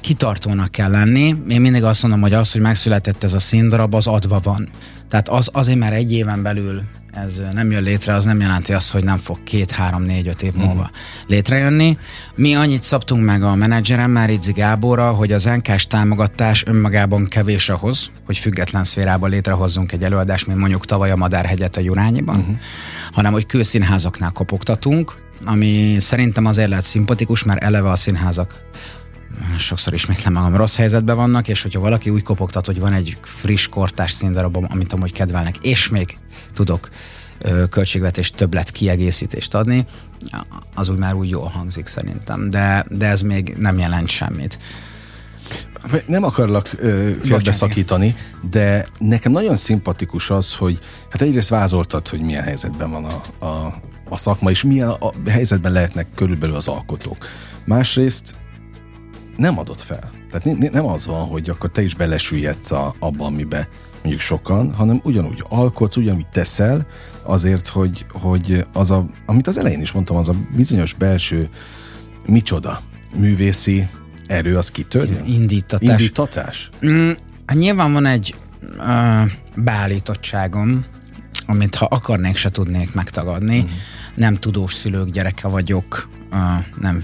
kitartónak 0.00 0.70
kell 0.70 0.90
lenni. 0.90 1.36
Én 1.48 1.60
mindig 1.60 1.84
azt 1.84 2.02
mondom, 2.02 2.20
hogy 2.20 2.32
az, 2.32 2.52
hogy 2.52 2.60
megszületett 2.60 3.22
ez 3.22 3.34
a 3.34 3.38
színdarab, 3.38 3.94
az 3.94 4.06
adva 4.06 4.40
van. 4.42 4.68
Tehát 5.08 5.28
az 5.28 5.50
azért 5.52 5.78
már 5.78 5.92
egy 5.92 6.12
éven 6.12 6.42
belül 6.42 6.82
ez 7.12 7.42
nem 7.52 7.70
jön 7.70 7.82
létre, 7.82 8.14
az 8.14 8.24
nem 8.24 8.40
jelenti 8.40 8.72
azt, 8.72 8.92
hogy 8.92 9.04
nem 9.04 9.18
fog 9.18 9.42
két, 9.42 9.70
három, 9.70 10.02
négy, 10.02 10.28
öt 10.28 10.42
év 10.42 10.52
múlva 10.52 10.72
uh-huh. 10.72 10.96
létrejönni. 11.26 11.98
Mi 12.34 12.54
annyit 12.54 12.82
szabtunk 12.82 13.24
meg 13.24 13.42
a 13.42 13.54
menedzseremmel, 13.54 14.26
Ridzi 14.26 14.52
Gáborra, 14.52 15.12
hogy 15.12 15.32
az 15.32 15.44
NK-s 15.44 15.86
támogatás 15.86 16.66
önmagában 16.66 17.26
kevés 17.26 17.68
ahhoz, 17.68 18.10
hogy 18.26 18.38
független 18.38 18.84
szférában 18.84 19.30
létrehozzunk 19.30 19.92
egy 19.92 20.02
előadást, 20.02 20.46
mint 20.46 20.58
mondjuk 20.58 20.86
tavaly 20.86 21.10
a 21.10 21.16
Madárhegyet 21.16 21.76
a 21.76 21.80
Jurányiban, 21.80 22.38
uh-huh. 22.38 22.56
hanem 23.12 23.32
hogy 23.32 23.46
külszínházaknál 23.46 24.30
kopogtatunk, 24.30 25.16
ami 25.44 25.96
szerintem 25.98 26.46
azért 26.46 26.68
lehet 26.68 26.84
szimpatikus, 26.84 27.42
mert 27.42 27.62
eleve 27.62 27.90
a 27.90 27.96
színházak 27.96 28.60
sokszor 29.58 29.94
ismétlem 29.94 30.32
magam, 30.32 30.56
rossz 30.56 30.76
helyzetben 30.76 31.16
vannak, 31.16 31.48
és 31.48 31.62
hogyha 31.62 31.80
valaki 31.80 32.10
úgy 32.10 32.22
kopogtat, 32.22 32.66
hogy 32.66 32.80
van 32.80 32.92
egy 32.92 33.18
friss 33.22 33.68
kortás 33.68 34.12
színdarabom, 34.12 34.66
amit 34.68 34.92
amúgy 34.92 35.12
kedvelnek, 35.12 35.56
és 35.56 35.88
még 35.88 36.18
tudok 36.54 36.88
költségvetés 37.70 38.30
többlet 38.30 38.70
kiegészítést 38.70 39.54
adni, 39.54 39.86
az 40.74 40.88
úgy 40.88 40.98
már 40.98 41.14
úgy 41.14 41.30
jól 41.30 41.48
hangzik 41.48 41.86
szerintem, 41.86 42.50
de, 42.50 42.84
de 42.88 43.06
ez 43.06 43.20
még 43.20 43.54
nem 43.58 43.78
jelent 43.78 44.08
semmit. 44.08 44.58
Nem 46.06 46.24
akarlak 46.24 46.66
félbeszakítani, 47.22 48.14
de 48.50 48.86
nekem 48.98 49.32
nagyon 49.32 49.56
szimpatikus 49.56 50.30
az, 50.30 50.54
hogy 50.54 50.78
hát 51.10 51.22
egyrészt 51.22 51.48
vázoltad, 51.48 52.08
hogy 52.08 52.20
milyen 52.20 52.42
helyzetben 52.42 52.90
van 52.90 53.04
a, 53.04 53.44
a, 53.44 53.80
a 54.08 54.16
szakma, 54.16 54.50
és 54.50 54.62
milyen 54.62 54.88
a 54.88 55.30
helyzetben 55.30 55.72
lehetnek 55.72 56.06
körülbelül 56.14 56.54
az 56.56 56.68
alkotók. 56.68 57.26
Másrészt 57.64 58.34
nem 59.40 59.58
adott 59.58 59.80
fel. 59.80 60.10
Tehát 60.30 60.58
nem 60.72 60.86
az 60.86 61.06
van, 61.06 61.26
hogy 61.26 61.50
akkor 61.50 61.70
te 61.70 61.82
is 61.82 61.94
belesüllyedsz 61.94 62.70
a, 62.70 62.94
abba, 62.98 63.24
amibe 63.24 63.68
mondjuk 64.02 64.20
sokan, 64.20 64.74
hanem 64.74 65.00
ugyanúgy 65.04 65.44
alkotsz, 65.48 65.96
ugyanúgy 65.96 66.26
teszel, 66.26 66.86
azért, 67.22 67.68
hogy, 67.68 68.06
hogy 68.12 68.64
az 68.72 68.90
a, 68.90 69.06
amit 69.26 69.46
az 69.46 69.58
elején 69.58 69.80
is 69.80 69.92
mondtam, 69.92 70.16
az 70.16 70.28
a 70.28 70.34
bizonyos 70.56 70.92
belső 70.92 71.48
micsoda, 72.26 72.80
művészi 73.16 73.88
erő, 74.26 74.56
az 74.56 74.70
kitörjön? 74.70 75.24
Indítatás. 75.24 76.00
Indítatás? 76.00 76.70
Mm, 76.86 77.10
hát 77.46 77.56
nyilván 77.56 77.92
van 77.92 78.06
egy 78.06 78.34
uh, 78.78 79.30
beállítottságom, 79.54 80.84
amit 81.46 81.74
ha 81.74 81.86
akarnék, 81.90 82.36
se 82.36 82.50
tudnék 82.50 82.94
megtagadni. 82.94 83.60
Mm. 83.62 83.66
Nem 84.14 84.34
tudós 84.34 84.74
szülők 84.74 85.10
gyereke 85.10 85.48
vagyok, 85.48 86.08
uh, 86.30 86.38
nem 86.80 87.02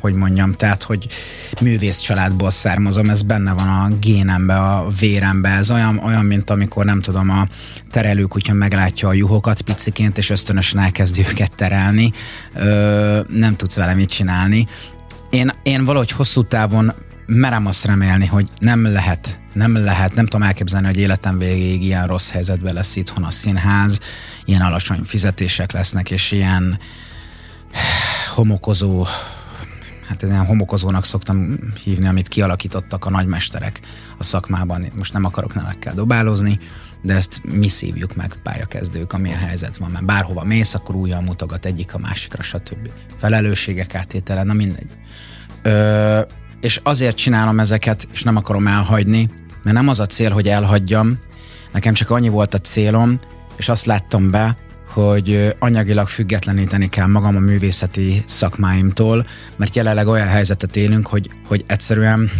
hogy 0.00 0.14
mondjam, 0.14 0.52
tehát, 0.52 0.82
hogy 0.82 1.06
művész 1.60 1.98
családból 1.98 2.50
származom, 2.50 3.10
ez 3.10 3.22
benne 3.22 3.52
van 3.52 3.68
a 3.68 3.88
génembe, 4.00 4.56
a 4.56 4.88
vérembe, 5.00 5.48
ez 5.48 5.70
olyan, 5.70 5.98
olyan 5.98 6.24
mint 6.24 6.50
amikor 6.50 6.84
nem 6.84 7.00
tudom, 7.00 7.30
a 7.30 7.46
terelőkutya 7.90 8.52
meglátja 8.52 9.08
a 9.08 9.12
juhokat 9.12 9.60
piciként, 9.62 10.18
és 10.18 10.30
ösztönösen 10.30 10.80
elkezdi 10.80 11.24
őket 11.28 11.52
terelni, 11.54 12.12
ö, 12.54 13.20
nem 13.28 13.56
tudsz 13.56 13.76
vele 13.76 13.94
mit 13.94 14.08
csinálni. 14.08 14.66
Én, 15.30 15.50
én 15.62 15.84
valahogy 15.84 16.10
hosszú 16.10 16.42
távon 16.42 16.92
merem 17.26 17.66
azt 17.66 17.84
remélni, 17.84 18.26
hogy 18.26 18.48
nem 18.58 18.92
lehet, 18.92 19.40
nem 19.52 19.76
lehet, 19.76 20.14
nem 20.14 20.26
tudom 20.26 20.46
elképzelni, 20.46 20.86
hogy 20.86 20.96
életem 20.96 21.38
végéig 21.38 21.82
ilyen 21.82 22.06
rossz 22.06 22.30
helyzetben 22.30 22.74
lesz 22.74 22.96
itthon 22.96 23.24
a 23.24 23.30
színház, 23.30 24.00
ilyen 24.44 24.60
alacsony 24.60 25.00
fizetések 25.04 25.72
lesznek, 25.72 26.10
és 26.10 26.32
ilyen 26.32 26.78
homokozó 28.34 29.06
hát 30.08 30.22
ilyen 30.22 30.46
homokozónak 30.46 31.04
szoktam 31.04 31.58
hívni, 31.84 32.06
amit 32.06 32.28
kialakítottak 32.28 33.04
a 33.04 33.10
nagymesterek 33.10 33.80
a 34.18 34.22
szakmában. 34.22 34.92
Most 34.94 35.12
nem 35.12 35.24
akarok 35.24 35.54
nevekkel 35.54 35.94
dobálozni, 35.94 36.58
de 37.02 37.14
ezt 37.14 37.40
mi 37.44 37.68
szívjuk 37.68 38.14
meg 38.14 38.34
pályakezdők, 38.42 39.12
amilyen 39.12 39.38
helyzet 39.38 39.76
van, 39.76 39.90
mert 39.90 40.04
bárhova 40.04 40.44
mész, 40.44 40.74
akkor 40.74 40.94
újra 40.94 41.20
mutogat 41.20 41.64
egyik 41.64 41.94
a 41.94 41.98
másikra, 41.98 42.42
stb. 42.42 42.90
Felelősségek 43.16 43.94
átétele, 43.94 44.42
na 44.42 44.52
mindegy. 44.52 44.90
Ö, 45.62 46.20
és 46.60 46.80
azért 46.82 47.16
csinálom 47.16 47.60
ezeket, 47.60 48.08
és 48.12 48.22
nem 48.22 48.36
akarom 48.36 48.66
elhagyni, 48.66 49.30
mert 49.62 49.76
nem 49.76 49.88
az 49.88 50.00
a 50.00 50.06
cél, 50.06 50.30
hogy 50.30 50.48
elhagyjam, 50.48 51.18
nekem 51.72 51.94
csak 51.94 52.10
annyi 52.10 52.28
volt 52.28 52.54
a 52.54 52.58
célom, 52.58 53.18
és 53.56 53.68
azt 53.68 53.86
láttam 53.86 54.30
be, 54.30 54.56
hogy 54.88 55.54
anyagilag 55.58 56.08
függetleníteni 56.08 56.88
kell 56.88 57.06
magam 57.06 57.36
a 57.36 57.40
művészeti 57.40 58.22
szakmáimtól, 58.26 59.26
mert 59.56 59.76
jelenleg 59.76 60.06
olyan 60.06 60.26
helyzetet 60.26 60.76
élünk, 60.76 61.06
hogy, 61.06 61.30
hogy 61.46 61.64
egyszerűen 61.66 62.30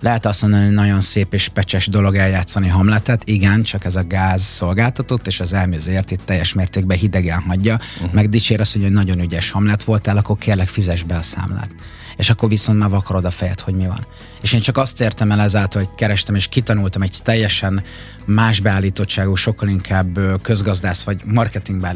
lehet 0.00 0.26
azt 0.26 0.42
mondani, 0.42 0.64
hogy 0.64 0.74
nagyon 0.74 1.00
szép 1.00 1.34
és 1.34 1.48
pecses 1.48 1.86
dolog 1.86 2.14
eljátszani 2.14 2.68
Hamletet, 2.68 3.28
igen, 3.28 3.62
csak 3.62 3.84
ez 3.84 3.96
a 3.96 4.04
gáz 4.04 4.42
szolgáltatott, 4.42 5.26
és 5.26 5.40
az 5.40 5.52
elmézért 5.52 6.10
itt 6.10 6.24
teljes 6.24 6.52
mértékben 6.52 6.98
hidegen 6.98 7.40
hagyja, 7.40 7.74
uh-huh. 7.74 8.12
meg 8.12 8.28
dicsér 8.28 8.60
azt, 8.60 8.72
hogy 8.72 8.92
nagyon 8.92 9.20
ügyes 9.20 9.50
Hamlet 9.50 9.84
voltál, 9.84 10.16
akkor 10.16 10.38
kérlek 10.38 10.68
fizes 10.68 11.02
be 11.02 11.16
a 11.16 11.22
számlát. 11.22 11.70
És 12.18 12.30
akkor 12.30 12.48
viszont 12.48 12.78
már 12.78 12.88
vakarod 12.88 13.24
a 13.24 13.30
fejed, 13.30 13.60
hogy 13.60 13.74
mi 13.74 13.86
van. 13.86 14.06
És 14.42 14.52
én 14.52 14.60
csak 14.60 14.76
azt 14.76 15.00
értem 15.00 15.30
el 15.30 15.40
ezáltal, 15.40 15.82
hogy 15.82 15.94
kerestem 15.94 16.34
és 16.34 16.48
kitanultam 16.48 17.02
egy 17.02 17.16
teljesen 17.22 17.82
más 18.24 18.60
beállítottságú, 18.60 19.34
sokkal 19.34 19.68
inkább 19.68 20.18
közgazdász 20.42 21.02
vagy 21.02 21.20
marketing 21.24 21.86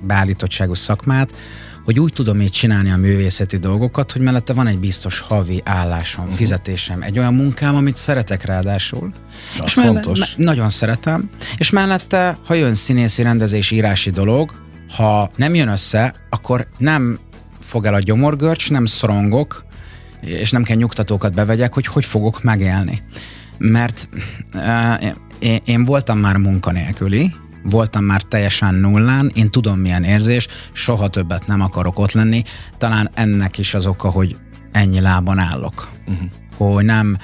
beállítottságú 0.00 0.74
szakmát, 0.74 1.34
hogy 1.84 2.00
úgy 2.00 2.12
tudom 2.12 2.40
így 2.40 2.50
csinálni 2.50 2.90
a 2.90 2.96
művészeti 2.96 3.56
dolgokat, 3.56 4.12
hogy 4.12 4.20
mellette 4.20 4.52
van 4.52 4.66
egy 4.66 4.78
biztos 4.78 5.18
havi 5.18 5.60
állásom, 5.64 6.24
uh-huh. 6.24 6.38
fizetésem, 6.38 7.02
egy 7.02 7.18
olyan 7.18 7.34
munkám, 7.34 7.74
amit 7.74 7.96
szeretek 7.96 8.44
ráadásul. 8.44 9.12
Az 9.58 9.64
és 9.64 9.72
fontos. 9.72 10.18
Me- 10.18 10.36
nagyon 10.36 10.68
szeretem. 10.68 11.30
És 11.56 11.70
mellette, 11.70 12.38
ha 12.44 12.54
jön 12.54 12.74
színészi, 12.74 13.22
rendezés, 13.22 13.70
írási 13.70 14.10
dolog, 14.10 14.54
ha 14.96 15.30
nem 15.36 15.54
jön 15.54 15.68
össze, 15.68 16.14
akkor 16.30 16.66
nem 16.78 17.18
fog 17.72 17.86
el 17.86 17.94
a 17.94 17.98
gyomorgörcs, 17.98 18.70
nem 18.70 18.84
szorongok, 18.84 19.64
és 20.20 20.50
nem 20.50 20.62
kell 20.62 20.76
nyugtatókat 20.76 21.34
bevegyek, 21.34 21.74
hogy 21.74 21.86
hogy 21.86 22.04
fogok 22.04 22.42
megélni. 22.42 23.02
Mert 23.58 24.08
uh, 24.54 25.04
én, 25.38 25.60
én 25.64 25.84
voltam 25.84 26.18
már 26.18 26.36
munkanélküli, 26.36 27.34
voltam 27.62 28.04
már 28.04 28.22
teljesen 28.22 28.74
nullán, 28.74 29.30
én 29.34 29.50
tudom 29.50 29.78
milyen 29.78 30.04
érzés, 30.04 30.48
soha 30.72 31.08
többet 31.08 31.46
nem 31.46 31.60
akarok 31.60 31.98
ott 31.98 32.12
lenni, 32.12 32.42
talán 32.78 33.10
ennek 33.14 33.58
is 33.58 33.74
az 33.74 33.86
oka, 33.86 34.10
hogy 34.10 34.36
ennyi 34.72 35.00
lában 35.00 35.38
állok. 35.38 35.90
Uh-huh. 36.06 36.41
Hogy 36.56 36.84
nem, 36.84 37.18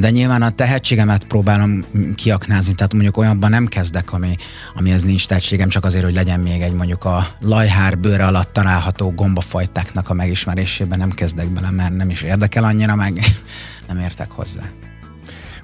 de 0.00 0.10
nyilván 0.10 0.42
a 0.42 0.50
tehetségemet 0.50 1.24
próbálom 1.24 1.84
kiaknázni, 2.14 2.74
tehát 2.74 2.92
mondjuk 2.92 3.16
olyanban 3.16 3.50
nem 3.50 3.66
kezdek, 3.66 4.12
ami, 4.12 4.36
ez 4.84 5.02
nincs 5.02 5.26
tehetségem, 5.26 5.68
csak 5.68 5.84
azért, 5.84 6.04
hogy 6.04 6.14
legyen 6.14 6.40
még 6.40 6.60
egy 6.60 6.72
mondjuk 6.72 7.04
a 7.04 7.26
lajhár 7.40 7.98
bőre 7.98 8.26
alatt 8.26 8.52
található 8.52 9.10
gombafajtáknak 9.10 10.08
a 10.08 10.14
megismerésében 10.14 10.98
nem 10.98 11.10
kezdek 11.10 11.48
bele, 11.48 11.70
mert 11.70 11.96
nem 11.96 12.10
is 12.10 12.22
érdekel 12.22 12.64
annyira, 12.64 12.94
meg 12.94 13.20
nem 13.88 13.98
értek 13.98 14.30
hozzá. 14.30 14.62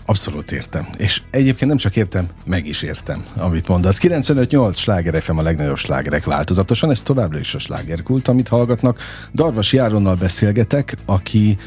Abszolút 0.08 0.52
értem. 0.52 0.86
És 0.96 1.22
egyébként 1.30 1.68
nem 1.70 1.76
csak 1.76 1.96
értem, 1.96 2.28
meg 2.44 2.66
is 2.66 2.82
értem, 2.82 3.24
amit 3.36 3.68
mondasz. 3.68 3.98
95-8 4.02 4.76
sláger 4.76 5.22
FM 5.22 5.38
a 5.38 5.42
legnagyobb 5.42 5.76
slágerek 5.76 6.24
változatosan, 6.24 6.90
ez 6.90 7.02
továbbra 7.02 7.38
is 7.38 7.54
a 7.54 7.58
slágerkult, 7.58 8.28
amit 8.28 8.48
hallgatnak. 8.48 8.98
Darvas 9.34 9.72
Járonnal 9.72 10.14
beszélgetek, 10.14 10.96
aki 11.06 11.58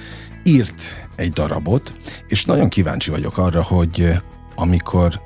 írt 0.43 1.07
egy 1.15 1.31
darabot, 1.31 1.93
és 2.27 2.45
nagyon 2.45 2.69
kíváncsi 2.69 3.09
vagyok 3.09 3.37
arra, 3.37 3.63
hogy 3.63 4.09
amikor 4.55 5.21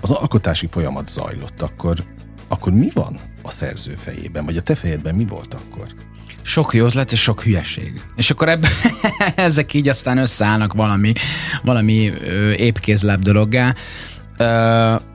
az 0.00 0.10
alkotási 0.10 0.66
folyamat 0.66 1.08
zajlott, 1.08 1.62
akkor, 1.62 2.04
akkor 2.48 2.72
mi 2.72 2.88
van 2.94 3.16
a 3.42 3.50
szerző 3.50 3.94
fejében, 3.94 4.44
vagy 4.44 4.56
a 4.56 4.60
te 4.62 4.74
fejedben 4.74 5.14
mi 5.14 5.24
volt 5.26 5.54
akkor? 5.54 5.86
sok 6.48 6.74
jó 6.74 6.86
ötlet 6.86 7.12
és 7.12 7.20
sok 7.20 7.42
hülyeség. 7.42 8.02
És 8.16 8.30
akkor 8.30 8.48
ebben 8.48 8.70
ezek 9.34 9.74
így 9.74 9.88
aztán 9.88 10.18
összeállnak 10.18 10.72
valami, 10.72 11.12
valami 11.62 12.08
ö, 12.08 12.52
épkézlebb 12.52 13.20
dologgá. 13.20 13.74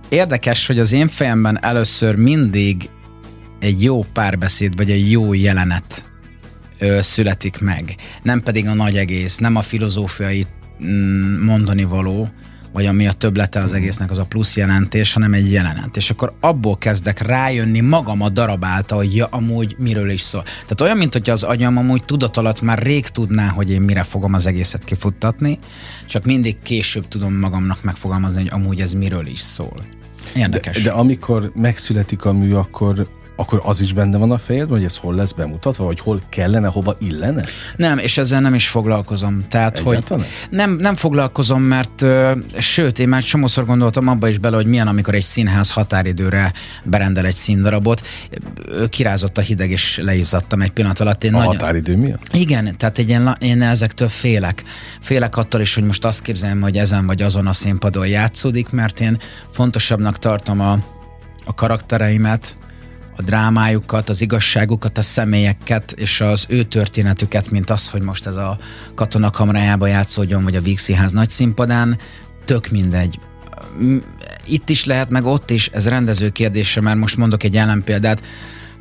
Érdekes, 0.10 0.68
hogy 0.68 0.80
az 0.80 0.92
én 0.92 1.08
fejemben 1.08 1.64
először 1.64 2.16
mindig 2.16 2.90
egy 3.60 3.84
jó 3.84 4.04
párbeszéd, 4.14 4.76
vagy 4.76 4.92
egy 4.92 5.12
jó 5.12 5.34
jelenet 5.34 6.06
ö, 6.84 7.02
születik 7.02 7.60
meg. 7.60 7.96
Nem 8.24 8.42
pedig 8.42 8.68
a 8.68 8.74
nagy 8.74 8.98
egész, 8.98 9.38
nem 9.38 9.56
a 9.56 9.62
filozófiai 9.62 10.46
mm, 10.84 11.44
mondani 11.44 11.84
való, 11.84 12.30
vagy 12.74 12.86
ami 12.86 13.08
a 13.08 13.12
töblete 13.12 13.60
az 13.60 13.74
egésznek, 13.74 14.12
az 14.12 14.18
a 14.18 14.24
plusz 14.24 14.58
jelentés, 14.58 15.14
hanem 15.14 15.34
egy 15.34 15.52
jelenet. 15.52 15.98
És 15.98 16.10
akkor 16.10 16.34
abból 16.40 16.78
kezdek 16.78 17.22
rájönni 17.22 17.80
magam 17.80 18.22
a 18.22 18.30
darab 18.30 18.66
által, 18.66 18.98
hogy 18.98 19.16
ja, 19.16 19.26
amúgy 19.26 19.76
miről 19.78 20.10
is 20.10 20.22
szól. 20.22 20.44
Tehát 20.44 20.82
olyan, 20.82 20.98
mint 20.98 21.14
hogy 21.14 21.30
az 21.30 21.44
agyam 21.44 21.78
amúgy 21.78 22.06
tudat 22.06 22.38
alatt 22.38 22.62
már 22.62 22.80
rég 22.80 23.08
tudná, 23.08 23.48
hogy 23.48 23.72
én 23.72 23.82
mire 23.82 24.04
fogom 24.04 24.34
az 24.34 24.46
egészet 24.46 24.84
kifuttatni, 24.84 25.60
csak 26.08 26.26
mindig 26.26 26.62
később 26.62 27.08
tudom 27.08 27.34
magamnak 27.34 27.84
megfogalmazni, 27.84 28.42
hogy 28.42 28.52
amúgy 28.52 28.82
ez 28.82 28.94
miről 28.94 29.28
is 29.28 29.40
szól. 29.40 29.86
Érdekes. 30.36 30.78
De, 30.78 30.84
de 30.84 30.92
amikor 30.92 31.52
megszületik 31.56 32.26
a 32.26 32.34
mű, 32.34 32.54
akkor 32.54 33.08
akkor 33.36 33.62
az 33.64 33.82
is 33.82 33.94
benne 33.94 34.18
van 34.18 34.32
a 34.32 34.38
fejedben, 34.38 34.78
hogy 34.78 34.86
ez 34.86 34.98
hol 34.98 35.16
lesz 35.16 35.32
bemutatva, 35.32 35.86
vagy 35.86 36.00
hol 36.00 36.20
kellene, 36.30 36.68
hova 36.68 36.96
illene? 37.00 37.46
Nem, 37.76 37.98
és 37.98 38.18
ezzel 38.18 38.42
nem 38.42 38.54
is 38.54 38.68
foglalkozom. 38.68 39.46
Tehát, 39.50 39.78
Egyáltalán? 39.78 40.24
hogy 40.24 40.58
nem, 40.58 40.72
nem 40.72 40.96
foglalkozom, 40.96 41.62
mert 41.62 42.02
ö, 42.02 42.32
sőt, 42.58 43.00
én 43.00 43.08
már 43.08 43.24
csomószor 43.24 43.66
gondoltam 43.66 44.08
abba 44.08 44.28
is 44.28 44.38
bele, 44.38 44.56
hogy 44.56 44.66
milyen, 44.66 44.88
amikor 44.88 45.14
egy 45.14 45.22
színház 45.22 45.72
határidőre 45.72 46.54
berendel 46.84 47.26
egy 47.26 47.36
színdarabot. 47.36 48.02
Kirázott 48.90 49.38
a 49.38 49.42
hideg, 49.42 49.72
és 49.72 50.00
leizzadtam 50.04 50.62
egy 50.62 50.72
pillanat 50.72 51.00
alatt. 51.00 51.24
Én 51.24 51.34
a 51.34 51.38
nagyon... 51.38 51.52
határidő 51.56 51.98
miatt? 51.98 52.34
Igen, 52.34 52.78
tehát 52.78 52.98
ilyen, 52.98 53.38
én 53.40 53.62
ezektől 53.62 54.08
félek. 54.08 54.64
Félek 55.00 55.38
attól 55.38 55.62
is, 55.62 55.76
hogy 55.76 55.84
most 55.84 56.06
azt 56.06 56.22
képzelem, 56.22 56.62
hogy 56.62 56.78
ezen 56.78 57.06
vagy 57.06 57.22
azon 57.22 57.48
a 57.48 57.54
színpadon 57.54 58.08
játszódik, 58.08 58.70
mert 58.70 59.00
én 59.00 59.18
fontosabbnak 59.52 60.20
tartom 60.20 60.60
a, 60.60 60.72
a 61.46 61.54
karaktereimet, 61.54 62.58
a 63.16 63.22
drámájukat, 63.22 64.10
az 64.10 64.22
igazságukat, 64.22 64.98
a 64.98 65.02
személyeket 65.02 65.92
és 65.92 66.22
az 66.22 66.46
ő 66.50 66.64
történetüket, 66.64 67.52
mint 67.52 67.70
az, 67.70 67.90
hogy 67.90 68.02
most 68.02 68.26
ez 68.28 68.36
a 68.36 68.58
katonakamrájába 68.96 69.88
játszódjon, 69.88 70.44
vagy 70.44 70.56
a 70.56 70.62
Vígszínház 70.62 71.12
nagy 71.12 71.30
színpadán, 71.30 71.98
tök 72.46 72.70
mindegy. 72.70 73.20
Itt 74.46 74.70
is 74.70 74.86
lehet, 74.86 75.10
meg 75.10 75.26
ott 75.26 75.50
is, 75.50 75.68
ez 75.68 75.88
rendező 75.88 76.30
kérdése, 76.30 76.82
mert 76.82 76.98
most 76.98 77.18
mondok 77.18 77.44
egy 77.44 77.58
ellenpéldát. 77.58 78.22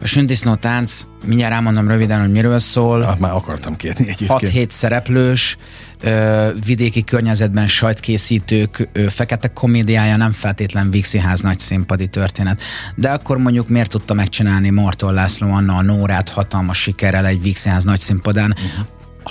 A 0.02 0.06
Sündisznó 0.06 0.54
tánc, 0.54 1.06
mindjárt 1.25 1.54
elmondom 1.54 1.88
röviden, 1.88 2.21
hogy 2.21 2.30
miről 2.30 2.59
szól. 2.59 3.02
Ah, 3.02 3.18
már 3.18 3.32
akartam 3.32 3.76
kérni 3.76 4.09
egyébként. 4.09 4.50
6-7 4.52 4.68
szereplős, 4.68 5.56
ö, 6.00 6.49
vidéki 6.66 7.04
környezetben 7.04 7.66
sajtkészítők 7.66 8.88
ö, 8.92 9.09
fekete 9.09 9.49
komédiája, 9.49 10.16
nem 10.16 10.32
feltétlen 10.32 10.90
Vígszínház 10.90 11.40
nagy 11.40 11.59
színpadi 11.59 12.06
történet. 12.06 12.62
De 12.94 13.11
akkor 13.11 13.38
mondjuk 13.38 13.68
miért 13.68 13.90
tudta 13.90 14.14
megcsinálni 14.14 14.71
Marton 14.71 15.14
László 15.14 15.52
Anna 15.52 15.76
a 15.76 15.82
Nórát 15.82 16.28
hatalmas 16.28 16.80
sikerrel 16.80 17.26
egy 17.26 17.42
Vígszínház 17.42 17.85
nagy 17.85 18.00
színpadán, 18.00 18.54
uh-huh 18.56 18.87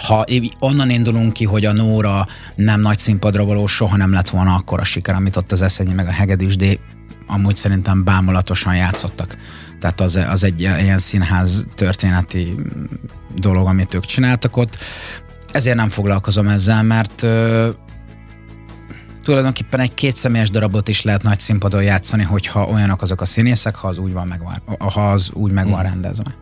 ha 0.07 0.25
onnan 0.59 0.89
indulunk 0.89 1.33
ki, 1.33 1.45
hogy 1.45 1.65
a 1.65 1.73
Nóra 1.73 2.27
nem 2.55 2.81
nagy 2.81 2.97
színpadra 2.97 3.45
való, 3.45 3.67
soha 3.67 3.97
nem 3.97 4.13
lett 4.13 4.29
volna 4.29 4.55
akkor 4.55 4.79
a 4.79 4.83
siker, 4.83 5.15
amit 5.15 5.35
ott 5.35 5.51
az 5.51 5.61
Eszenyi 5.61 5.93
meg 5.93 6.07
a 6.07 6.11
Hegedűs, 6.11 6.55
de 6.55 6.77
amúgy 7.27 7.57
szerintem 7.57 8.03
bámulatosan 8.03 8.75
játszottak. 8.75 9.37
Tehát 9.81 10.01
az, 10.01 10.15
az 10.15 10.43
egy 10.43 10.61
ilyen 10.61 10.99
színház 10.99 11.65
történeti 11.75 12.55
dolog, 13.35 13.67
amit 13.67 13.93
ők 13.93 14.05
csináltak 14.05 14.57
ott. 14.57 14.77
Ezért 15.51 15.75
nem 15.75 15.89
foglalkozom 15.89 16.47
ezzel, 16.47 16.83
mert 16.83 17.23
ö, 17.23 17.69
tulajdonképpen 19.23 19.79
egy 19.79 19.93
kétszemélyes 19.93 20.49
darabot 20.49 20.87
is 20.87 21.01
lehet 21.01 21.23
nagy 21.23 21.39
színpadon 21.39 21.83
játszani, 21.83 22.23
hogyha 22.23 22.67
olyanok 22.67 23.01
azok 23.01 23.21
a 23.21 23.25
színészek, 23.25 23.75
ha 23.75 23.87
az 23.87 23.97
úgy 23.97 24.13
van, 24.13 24.27
megvan, 24.27 24.61
ha 24.77 25.11
az 25.11 25.29
úgy 25.33 25.51
meg 25.51 25.65
van 25.65 25.79
hmm. 25.79 25.89
rendezve. 25.89 26.35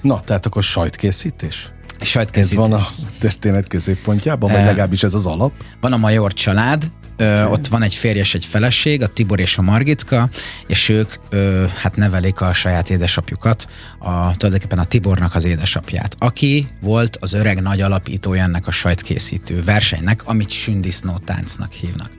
Na, 0.00 0.20
tehát 0.20 0.46
akkor 0.46 0.62
sajtkészítés? 0.62 1.72
Sajtkészítés. 2.00 2.64
Ez 2.64 2.70
van 2.70 2.80
a 2.80 2.86
történet 3.18 3.68
középpontjában, 3.68 4.52
vagy 4.52 4.64
legalábbis 4.64 5.02
ez 5.02 5.14
az 5.14 5.26
alap? 5.26 5.52
Van 5.80 5.92
a 5.92 5.96
Major 5.96 6.32
család, 6.32 6.84
Ö, 7.16 7.44
ott 7.44 7.66
van 7.66 7.82
egy 7.82 7.94
férjes, 7.94 8.34
egy 8.34 8.44
feleség, 8.44 9.02
a 9.02 9.06
Tibor 9.06 9.40
és 9.40 9.58
a 9.58 9.62
Margitka, 9.62 10.28
és 10.66 10.88
ők 10.88 11.12
ö, 11.28 11.64
hát 11.80 11.96
nevelik 11.96 12.40
a 12.40 12.52
saját 12.52 12.90
édesapjukat, 12.90 13.66
a, 13.98 14.36
tulajdonképpen 14.36 14.78
a 14.78 14.84
Tibornak 14.84 15.34
az 15.34 15.44
édesapját, 15.44 16.16
aki 16.18 16.66
volt 16.80 17.16
az 17.20 17.32
öreg 17.32 17.62
nagy 17.62 17.80
alapítója 17.80 18.42
ennek 18.42 18.66
a 18.66 18.70
sajtkészítő 18.70 19.62
versenynek, 19.62 20.22
amit 20.24 20.50
sündisznó 20.50 21.18
táncnak 21.24 21.72
hívnak. 21.72 22.10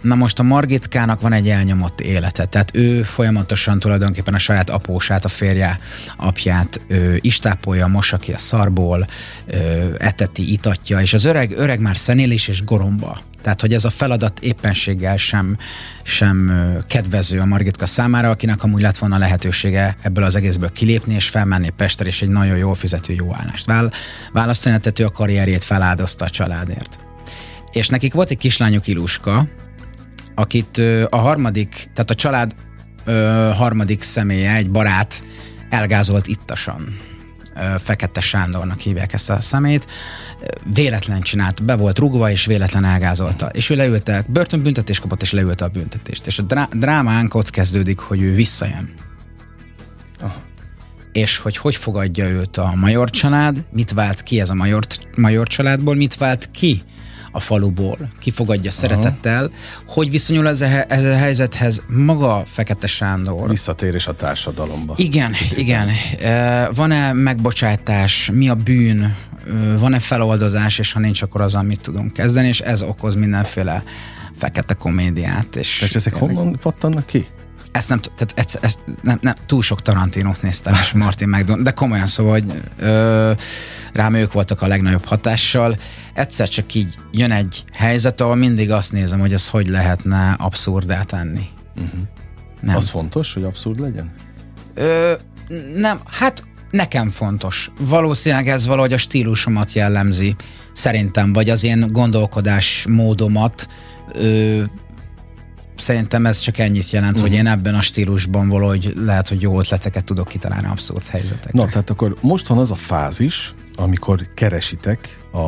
Na 0.00 0.14
most 0.14 0.38
a 0.38 0.42
Margitkának 0.42 1.20
van 1.20 1.32
egy 1.32 1.48
elnyomott 1.48 2.00
élete, 2.00 2.44
tehát 2.44 2.70
ő 2.74 3.02
folyamatosan 3.02 3.78
tulajdonképpen 3.78 4.34
a 4.34 4.38
saját 4.38 4.70
apósát, 4.70 5.24
a 5.24 5.28
férje 5.28 5.78
apját 6.16 6.80
ö, 6.88 7.14
istápolja, 7.20 7.86
mossa 7.86 8.16
ki 8.16 8.32
a 8.32 8.38
szarból, 8.38 9.06
ö, 9.46 9.54
eteti, 9.98 10.52
itatja, 10.52 11.00
és 11.00 11.12
az 11.12 11.24
öreg, 11.24 11.52
öreg 11.56 11.80
már 11.80 11.96
szenélés 11.96 12.48
és 12.48 12.64
goromba. 12.64 13.18
Tehát, 13.42 13.60
hogy 13.60 13.74
ez 13.74 13.84
a 13.84 13.90
feladat 13.90 14.38
éppenséggel 14.38 15.16
sem, 15.16 15.56
sem 16.02 16.52
kedvező 16.86 17.40
a 17.40 17.44
Margitka 17.44 17.86
számára, 17.86 18.30
akinek 18.30 18.62
amúgy 18.62 18.82
lett 18.82 18.98
volna 18.98 19.18
lehetősége 19.18 19.96
ebből 20.02 20.24
az 20.24 20.36
egészből 20.36 20.72
kilépni 20.72 21.14
és 21.14 21.28
felmenni 21.28 21.70
Pestre, 21.70 22.06
és 22.06 22.22
egy 22.22 22.28
nagyon 22.28 22.56
jól 22.56 22.74
fizető 22.74 23.12
jó 23.12 23.34
állást 23.34 23.66
választani, 24.32 24.78
tehát 24.78 24.98
ő 24.98 25.04
a 25.04 25.10
karrierjét 25.10 25.64
feláldozta 25.64 26.24
a 26.24 26.30
családért 26.30 27.11
és 27.72 27.88
nekik 27.88 28.14
volt 28.14 28.30
egy 28.30 28.38
kislányuk 28.38 28.86
Iluska, 28.86 29.48
akit 30.34 30.78
a 31.08 31.16
harmadik, 31.16 31.90
tehát 31.94 32.10
a 32.10 32.14
család 32.14 32.54
harmadik 33.54 34.02
személye, 34.02 34.54
egy 34.54 34.70
barát 34.70 35.24
elgázolt 35.70 36.26
ittasan. 36.26 36.98
Fekete 37.78 38.20
Sándornak 38.20 38.80
hívják 38.80 39.12
ezt 39.12 39.30
a 39.30 39.40
szemét. 39.40 39.86
Véletlen 40.74 41.20
csinált, 41.20 41.64
be 41.64 41.76
volt 41.76 41.98
rugva, 41.98 42.30
és 42.30 42.46
véletlen 42.46 42.84
elgázolta. 42.84 43.46
És 43.46 43.70
ő 43.70 43.74
leülte, 43.74 44.24
börtönbüntetés 44.28 44.98
kapott, 44.98 45.22
és 45.22 45.32
leülte 45.32 45.64
a 45.64 45.68
büntetést. 45.68 46.26
És 46.26 46.38
a 46.38 46.42
drá- 46.42 46.78
drámánk 46.78 47.34
ott 47.34 47.50
kezdődik, 47.50 47.98
hogy 47.98 48.22
ő 48.22 48.34
visszajön. 48.34 48.94
Aha. 50.20 50.42
és 51.12 51.38
hogy 51.38 51.56
hogy 51.56 51.76
fogadja 51.76 52.28
őt 52.28 52.56
a 52.56 52.72
major 52.74 53.10
család, 53.10 53.64
mit 53.70 53.92
vált 53.92 54.22
ki 54.22 54.40
ez 54.40 54.50
a 54.50 54.54
major, 54.54 54.82
major 55.16 55.48
családból, 55.48 55.94
mit 55.94 56.16
vált 56.16 56.50
ki 56.50 56.82
a 57.32 57.40
faluból, 57.40 57.98
kifogadja 58.18 58.70
Aha. 58.70 58.80
szeretettel, 58.80 59.50
hogy 59.86 60.10
viszonyul 60.10 60.48
ez 60.48 60.60
a, 60.60 60.66
ez 60.88 61.04
a 61.04 61.16
helyzethez 61.16 61.82
maga 61.88 62.42
Fekete 62.46 62.86
Sándor. 62.86 63.48
Visszatérés 63.48 64.06
a 64.06 64.12
társadalomba. 64.12 64.94
Igen, 64.96 65.34
igen. 65.56 65.88
Van-e 66.74 67.12
megbocsátás, 67.12 68.30
mi 68.32 68.48
a 68.48 68.54
bűn, 68.54 69.16
van-e 69.78 69.98
feloldozás, 69.98 70.78
és 70.78 70.92
ha 70.92 71.00
nincs, 71.00 71.22
akkor 71.22 71.40
az, 71.40 71.54
amit 71.54 71.80
tudunk 71.80 72.12
kezdeni, 72.12 72.48
és 72.48 72.60
ez 72.60 72.82
okoz 72.82 73.14
mindenféle 73.14 73.82
fekete 74.38 74.74
komédiát. 74.74 75.56
És, 75.56 75.82
és 75.82 75.94
ezek 75.94 76.14
honnan 76.14 76.58
pattannak 76.62 77.06
ki? 77.06 77.26
Ezt 77.72 77.88
nem, 77.88 78.00
tehát 78.00 78.32
ezt, 78.34 78.58
ezt 78.62 78.78
nem, 79.02 79.18
nem, 79.20 79.34
túl 79.46 79.62
sok 79.62 79.80
Tarantinót 79.80 80.42
néztem, 80.42 80.74
és 80.74 80.92
Martin 80.92 81.28
McDonald, 81.28 81.64
de 81.64 81.70
komolyan 81.70 82.06
szóval, 82.06 82.32
hogy 82.32 82.62
ö, 82.78 83.32
rám 83.92 84.14
ők 84.14 84.32
voltak 84.32 84.62
a 84.62 84.66
legnagyobb 84.66 85.04
hatással. 85.04 85.76
Egyszer 86.14 86.48
csak 86.48 86.74
így 86.74 86.94
jön 87.12 87.30
egy 87.30 87.64
helyzet, 87.72 88.20
ahol 88.20 88.36
mindig 88.36 88.70
azt 88.70 88.92
nézem, 88.92 89.20
hogy 89.20 89.32
ez 89.32 89.48
hogy 89.48 89.68
lehetne 89.68 90.36
abszurdá 90.38 91.02
tenni. 91.02 91.46
Uh-huh. 91.76 92.00
Nem. 92.60 92.76
Az 92.76 92.88
fontos, 92.88 93.32
hogy 93.32 93.42
abszurd 93.42 93.80
legyen? 93.80 94.12
Ö, 94.74 95.12
nem, 95.74 96.00
hát 96.10 96.44
nekem 96.70 97.10
fontos. 97.10 97.70
Valószínűleg 97.78 98.48
ez 98.48 98.66
valahogy 98.66 98.92
a 98.92 98.96
stílusomat 98.96 99.72
jellemzi, 99.72 100.36
szerintem, 100.72 101.32
vagy 101.32 101.50
az 101.50 101.64
én 101.64 101.86
gondolkodás 101.90 102.86
módomat. 102.88 103.68
Ö, 104.12 104.62
szerintem 105.76 106.26
ez 106.26 106.38
csak 106.38 106.58
ennyit 106.58 106.90
jelent, 106.90 107.12
uh-huh. 107.12 107.28
hogy 107.28 107.38
én 107.38 107.46
ebben 107.46 107.74
a 107.74 107.82
stílusban 107.82 108.48
valahogy 108.48 108.92
lehet, 108.96 109.28
hogy 109.28 109.42
jó 109.42 109.58
ötleteket 109.58 110.04
tudok 110.04 110.28
kitalálni 110.28 110.66
abszurd 110.66 111.06
helyzetekre. 111.06 111.62
Na, 111.62 111.68
tehát 111.68 111.90
akkor 111.90 112.16
most 112.20 112.46
van 112.46 112.58
az 112.58 112.70
a 112.70 112.76
fázis, 112.76 113.54
amikor 113.74 114.34
keresitek 114.34 115.20
a, 115.32 115.38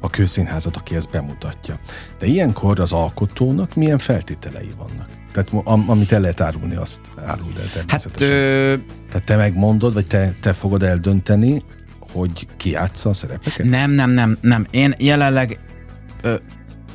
a 0.00 0.10
kőszínházat, 0.10 0.76
aki 0.76 0.94
ezt 0.94 1.10
bemutatja. 1.10 1.78
De 2.18 2.26
ilyenkor 2.26 2.80
az 2.80 2.92
alkotónak 2.92 3.74
milyen 3.74 3.98
feltételei 3.98 4.74
vannak? 4.76 5.08
Tehát 5.32 5.66
am, 5.66 5.90
amit 5.90 6.12
el 6.12 6.20
lehet 6.20 6.40
árulni, 6.40 6.74
azt 6.74 7.00
áruld 7.16 7.58
el 7.58 7.70
természetesen. 7.72 8.10
Hát, 8.10 8.20
ö... 8.20 8.74
Tehát 9.08 9.26
te 9.26 9.36
megmondod, 9.36 9.92
vagy 9.94 10.06
te, 10.06 10.34
te 10.40 10.52
fogod 10.52 10.82
eldönteni, 10.82 11.64
hogy 12.12 12.46
ki 12.56 12.70
játsza 12.70 13.08
a 13.08 13.12
szerepeket? 13.12 13.66
Nem, 13.66 13.90
nem, 13.90 14.10
nem, 14.10 14.38
nem. 14.40 14.66
Én 14.70 14.94
jelenleg 14.98 15.60
ö, 16.22 16.34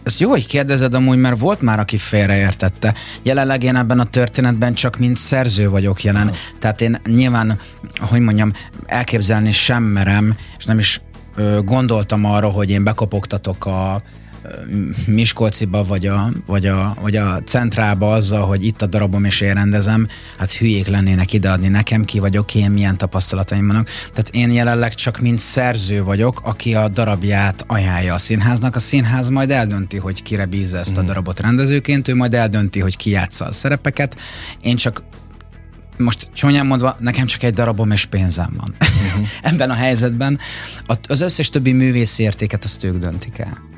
ezt 0.03 0.19
jó, 0.19 0.29
hogy 0.29 0.47
kérdezed 0.47 0.93
amúgy, 0.93 1.17
mert 1.17 1.39
volt 1.39 1.61
már, 1.61 1.79
aki 1.79 1.97
félreértette. 1.97 2.93
Jelenleg 3.21 3.63
én 3.63 3.75
ebben 3.75 3.99
a 3.99 4.03
történetben 4.03 4.73
csak 4.73 4.97
mint 4.97 5.17
szerző 5.17 5.69
vagyok 5.69 6.03
jelen. 6.03 6.27
Oh. 6.27 6.35
Tehát 6.59 6.81
én 6.81 7.01
nyilván, 7.05 7.59
hogy 7.99 8.19
mondjam, 8.19 8.51
elképzelni 8.85 9.51
sem 9.51 9.83
merem, 9.83 10.35
és 10.57 10.65
nem 10.65 10.79
is 10.79 11.01
ö, 11.35 11.59
gondoltam 11.63 12.25
arra, 12.25 12.49
hogy 12.49 12.69
én 12.69 12.83
bekopogtatok 12.83 13.65
a, 13.65 14.01
Miskolciba, 15.05 15.83
vagy 15.83 16.07
a, 16.07 16.31
vagy, 16.45 16.65
a, 16.65 16.95
vagy 17.01 17.15
a 17.15 17.41
centrába 17.43 18.11
azzal, 18.11 18.45
hogy 18.45 18.63
itt 18.65 18.81
a 18.81 18.85
darabom 18.85 19.23
és 19.25 19.41
én 19.41 19.53
rendezem, 19.53 20.07
hát 20.37 20.51
hülyék 20.51 20.87
lennének 20.87 21.33
ideadni 21.33 21.67
nekem, 21.67 22.05
ki 22.05 22.19
vagyok 22.19 22.55
én, 22.55 22.71
milyen 22.71 22.97
tapasztalataim 22.97 23.67
vannak. 23.67 23.87
Tehát 24.09 24.29
én 24.31 24.51
jelenleg 24.51 24.93
csak 24.93 25.19
mint 25.19 25.39
szerző 25.39 26.03
vagyok, 26.03 26.41
aki 26.43 26.73
a 26.73 26.87
darabját 26.87 27.63
ajánlja 27.67 28.13
a 28.13 28.17
színháznak. 28.17 28.75
A 28.75 28.79
színház 28.79 29.29
majd 29.29 29.51
eldönti, 29.51 29.97
hogy 29.97 30.23
kire 30.23 30.45
bízza 30.45 30.77
ezt 30.77 30.97
a 30.97 30.99
mhm. 30.99 31.07
darabot 31.07 31.39
rendezőként, 31.39 32.07
ő 32.07 32.15
majd 32.15 32.33
eldönti, 32.33 32.79
hogy 32.79 32.97
ki 32.97 33.09
játsza 33.09 33.45
a 33.45 33.51
szerepeket. 33.51 34.15
Én 34.61 34.75
csak 34.75 35.03
most 35.97 36.29
csúnyán 36.33 36.65
mondva, 36.65 36.95
nekem 36.99 37.25
csak 37.25 37.43
egy 37.43 37.53
darabom 37.53 37.91
és 37.91 38.05
pénzem 38.05 38.53
van. 38.57 38.75
Uh-huh. 38.79 39.27
Ebben 39.51 39.69
a 39.69 39.73
helyzetben 39.73 40.39
az 41.07 41.21
összes 41.21 41.49
többi 41.49 41.71
művészi 41.71 42.23
értéket 42.23 42.63
azt 42.63 42.83
ők 42.83 42.97
döntik 42.97 43.37
el. 43.37 43.68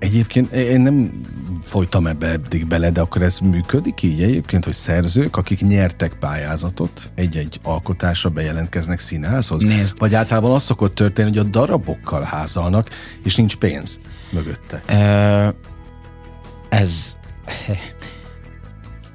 Egyébként 0.00 0.52
én 0.52 0.80
nem 0.80 1.24
folytam 1.62 2.06
ebbe 2.06 2.26
eddig 2.26 2.66
bele, 2.66 2.90
de 2.90 3.00
akkor 3.00 3.22
ez 3.22 3.38
működik 3.38 4.02
így 4.02 4.22
egyébként, 4.22 4.64
hogy 4.64 4.72
szerzők, 4.72 5.36
akik 5.36 5.60
nyertek 5.60 6.14
pályázatot 6.14 7.10
egy-egy 7.14 7.60
alkotásra 7.62 8.30
bejelentkeznek 8.30 9.00
színházhoz? 9.00 9.62
Nézd. 9.62 9.98
Vagy 9.98 10.14
általában 10.14 10.50
az 10.50 10.62
szokott 10.62 10.94
történni, 10.94 11.28
hogy 11.28 11.38
a 11.38 11.42
darabokkal 11.42 12.22
házalnak, 12.22 12.88
és 13.24 13.36
nincs 13.36 13.56
pénz 13.56 14.00
mögötte. 14.30 14.82
Ö, 14.88 15.48
ez... 16.68 17.16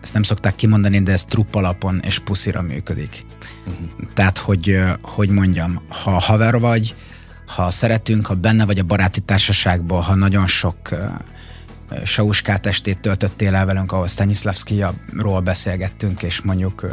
Ezt 0.02 0.14
nem 0.14 0.24
szokták 0.24 0.56
kimondani, 0.56 1.02
de 1.02 1.12
ez 1.12 1.24
trupp 1.24 1.56
alapon 1.56 2.00
és 2.04 2.20
puszira 2.20 2.62
működik. 2.62 3.26
Uh-huh. 3.68 3.90
Tehát, 4.14 4.38
hogy, 4.38 4.78
hogy 5.02 5.30
mondjam, 5.30 5.82
ha 5.90 6.20
haver 6.20 6.60
vagy, 6.60 6.96
ha 7.46 7.72
szeretünk, 7.72 8.26
ha 8.26 8.34
benne 8.34 8.66
vagy 8.66 8.80
a 8.80 8.84
baráti 8.84 9.20
társaságban, 9.20 10.04
ha 10.04 10.16
nagyon 10.16 10.48
sok 10.48 10.78
Sauskát 12.04 12.66
estét 12.66 13.00
töltöttél 13.00 13.56
el 13.56 13.66
velünk, 13.66 13.92
ahol 13.92 14.08
Stanislavski-ról 14.08 15.40
beszélgettünk, 15.40 16.24
és 16.24 16.42
mondjuk 16.42 16.86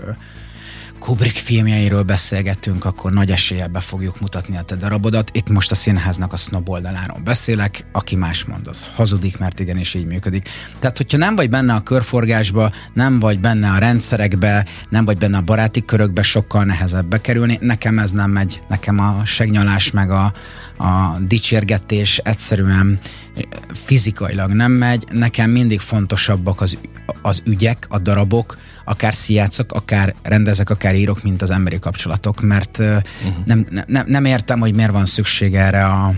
Kubrick 1.02 1.36
filmjeiről 1.36 2.02
beszélgetünk, 2.02 2.84
akkor 2.84 3.12
nagy 3.12 3.30
eséllyel 3.30 3.68
be 3.68 3.80
fogjuk 3.80 4.20
mutatni 4.20 4.56
a 4.56 4.62
te 4.62 4.76
darabodat. 4.76 5.30
Itt 5.32 5.48
most 5.48 5.70
a 5.70 5.74
színháznak 5.74 6.32
a 6.32 6.36
snob 6.36 6.68
oldaláról 6.68 7.20
beszélek, 7.24 7.84
aki 7.92 8.16
más 8.16 8.44
mond, 8.44 8.66
az 8.66 8.86
hazudik, 8.94 9.38
mert 9.38 9.60
igenis 9.60 9.94
így 9.94 10.06
működik. 10.06 10.48
Tehát, 10.78 10.96
hogyha 10.96 11.18
nem 11.18 11.36
vagy 11.36 11.50
benne 11.50 11.74
a 11.74 11.82
körforgásba, 11.82 12.72
nem 12.92 13.18
vagy 13.18 13.40
benne 13.40 13.70
a 13.70 13.78
rendszerekbe, 13.78 14.66
nem 14.88 15.04
vagy 15.04 15.18
benne 15.18 15.36
a 15.36 15.40
baráti 15.40 15.84
körökbe, 15.84 16.22
sokkal 16.22 16.64
nehezebb 16.64 17.06
bekerülni. 17.06 17.58
Nekem 17.60 17.98
ez 17.98 18.10
nem 18.10 18.30
megy. 18.30 18.62
Nekem 18.68 18.98
a 18.98 19.24
segnyalás 19.24 19.90
meg 19.90 20.10
a, 20.10 20.32
a 20.76 21.18
dicsérgetés 21.26 22.18
egyszerűen 22.18 23.00
fizikailag 23.72 24.52
nem 24.52 24.72
megy. 24.72 25.04
Nekem 25.10 25.50
mindig 25.50 25.80
fontosabbak 25.80 26.60
az, 26.60 26.78
az 27.22 27.42
ügyek, 27.44 27.86
a 27.88 27.98
darabok, 27.98 28.56
akár 28.84 29.14
szijátszok, 29.14 29.72
akár 29.72 30.14
rendezek, 30.22 30.70
akár 30.70 30.94
írok, 30.94 31.22
mint 31.22 31.42
az 31.42 31.50
emberi 31.50 31.78
kapcsolatok, 31.78 32.40
mert 32.40 32.78
uh-huh. 32.78 33.02
nem, 33.44 33.66
nem, 33.86 34.04
nem 34.06 34.24
értem, 34.24 34.60
hogy 34.60 34.74
miért 34.74 34.92
van 34.92 35.04
szükség 35.04 35.54
erre 35.54 35.86
a 35.86 36.14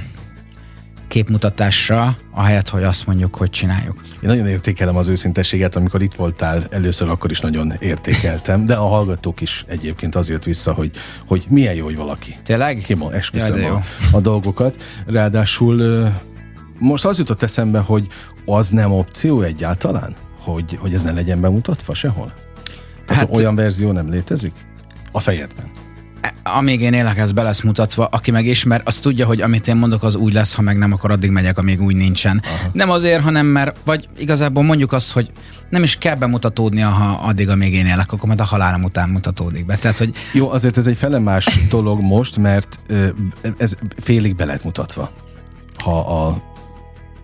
képmutatásra, 1.09 2.17
ahelyett, 2.31 2.69
hogy 2.69 2.83
azt 2.83 3.07
mondjuk, 3.07 3.37
hogy 3.37 3.51
csináljuk. 3.51 4.01
Én 4.13 4.29
nagyon 4.29 4.47
értékelem 4.47 4.97
az 4.97 5.09
őszintességet, 5.09 5.77
amikor 5.77 6.03
itt 6.03 6.15
voltál 6.15 6.67
először, 6.71 7.09
akkor 7.09 7.31
is 7.31 7.41
nagyon 7.41 7.77
értékeltem, 7.79 8.67
de 8.67 8.75
a 8.75 8.87
hallgatók 8.87 9.41
is 9.41 9.65
egyébként 9.69 10.15
az 10.15 10.29
jött 10.29 10.45
vissza, 10.45 10.73
hogy, 10.73 10.91
hogy 11.27 11.45
milyen 11.49 11.75
jó, 11.75 11.85
hogy 11.85 11.97
valaki. 11.97 12.37
Tényleg? 12.43 12.83
Kimon, 12.85 13.13
esküszöm 13.13 13.57
Jaj, 13.57 13.71
a, 13.71 13.83
a 14.13 14.21
dolgokat. 14.21 14.83
Ráadásul 15.07 16.09
most 16.79 17.05
az 17.05 17.19
jutott 17.19 17.43
eszembe, 17.43 17.79
hogy 17.79 18.07
az 18.45 18.69
nem 18.69 18.93
opció 18.93 19.41
egyáltalán, 19.41 20.15
hogy, 20.41 20.79
hogy 20.81 20.95
ez 20.95 21.03
ne 21.03 21.13
legyen 21.13 21.41
bemutatva 21.41 21.95
sehol? 21.95 22.44
Tehát 23.07 23.27
hát, 23.27 23.37
olyan 23.37 23.55
verzió 23.55 23.93
nem 23.93 24.11
létezik? 24.11 24.53
A 25.13 25.21
fejedben? 25.21 25.71
Amíg 26.43 26.81
én 26.81 26.93
élek, 26.93 27.19
ez 27.19 27.33
be 27.33 27.43
lesz 27.43 27.61
mutatva. 27.61 28.05
Aki 28.05 28.31
meg 28.31 28.47
ismer, 28.47 28.83
az 28.85 28.99
tudja, 28.99 29.27
hogy 29.27 29.41
amit 29.41 29.69
én 29.69 29.77
mondok, 29.77 30.03
az 30.03 30.15
úgy 30.15 30.33
lesz, 30.33 30.55
ha 30.55 30.63
meg 30.63 30.79
nem, 30.79 30.93
akkor 30.93 31.11
addig 31.11 31.31
megyek, 31.31 31.59
amíg 31.59 31.81
úgy 31.81 31.95
nincsen. 31.97 32.43
Aha. 32.45 32.71
Nem 32.73 32.91
azért, 32.91 33.23
hanem 33.23 33.47
mert, 33.47 33.77
vagy 33.85 34.09
igazából 34.19 34.63
mondjuk 34.63 34.93
azt, 34.93 35.13
hogy 35.13 35.31
nem 35.71 35.83
is 35.83 35.97
kell 35.97 36.15
bemutatódnia, 36.15 36.89
ha 36.89 37.29
addig, 37.29 37.49
amíg 37.49 37.75
én 37.75 37.87
élek, 37.87 38.13
akkor 38.13 38.27
majd 38.27 38.41
a 38.41 38.45
halálom 38.45 38.83
után 38.83 39.09
mutatódik 39.09 39.67
be. 39.67 39.77
Tehát, 39.77 39.99
hogy... 39.99 40.13
Jó, 40.33 40.51
azért 40.51 40.77
ez 40.77 40.87
egy 40.87 40.97
felemás 40.97 41.59
dolog 41.71 42.03
most, 42.03 42.37
mert 42.37 42.81
ez 43.57 43.75
félig 43.97 44.37
be 44.37 44.45
lett 44.45 44.65
mutatva. 44.65 45.11
Ha 45.79 45.99
a 45.99 46.43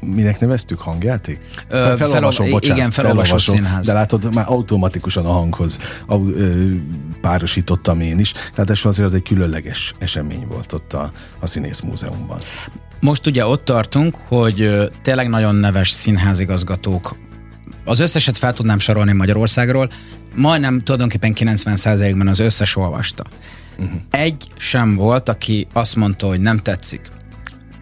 minek 0.01 0.41
neveztük 0.41 0.81
hangjáték? 0.81 1.39
Ö, 1.69 1.95
felolvasó, 1.97 2.43
fel, 2.43 2.53
bocsánat. 2.53 2.79
Igen, 2.79 2.91
felolvasó, 2.91 3.37
felolvasó 3.37 3.53
színház. 3.53 3.87
De 3.87 3.93
látod, 3.93 4.35
már 4.35 4.45
automatikusan 4.49 5.27
a 5.27 5.33
hanghoz 5.33 5.79
ö, 6.09 6.67
párosítottam 7.21 8.01
én 8.01 8.19
is. 8.19 8.33
Ráadásul 8.55 8.91
azért 8.91 9.07
az 9.07 9.15
egy 9.15 9.23
különleges 9.23 9.95
esemény 9.99 10.47
volt 10.49 10.73
ott 10.73 10.93
a, 10.93 11.13
a 11.41 11.47
Színész 11.47 11.81
Múzeumban. 11.81 12.39
Most 13.01 13.27
ugye 13.27 13.47
ott 13.47 13.65
tartunk, 13.65 14.17
hogy 14.29 14.91
tényleg 15.03 15.29
nagyon 15.29 15.55
neves 15.55 15.91
színházigazgatók 15.91 17.17
az 17.85 18.01
összeset 18.01 18.37
fel 18.37 18.53
tudnám 18.53 18.79
sorolni 18.79 19.13
Magyarországról, 19.13 19.91
majdnem 20.35 20.81
tulajdonképpen 20.81 21.33
90%-ban 21.37 22.29
az 22.29 22.39
összes 22.39 22.77
olvasta. 22.77 23.25
Uh-huh. 23.79 24.01
Egy 24.11 24.45
sem 24.57 24.97
volt, 24.97 25.29
aki 25.29 25.67
azt 25.73 25.97
mondta, 25.97 26.27
hogy 26.27 26.41
nem 26.41 26.59
tetszik, 26.59 27.01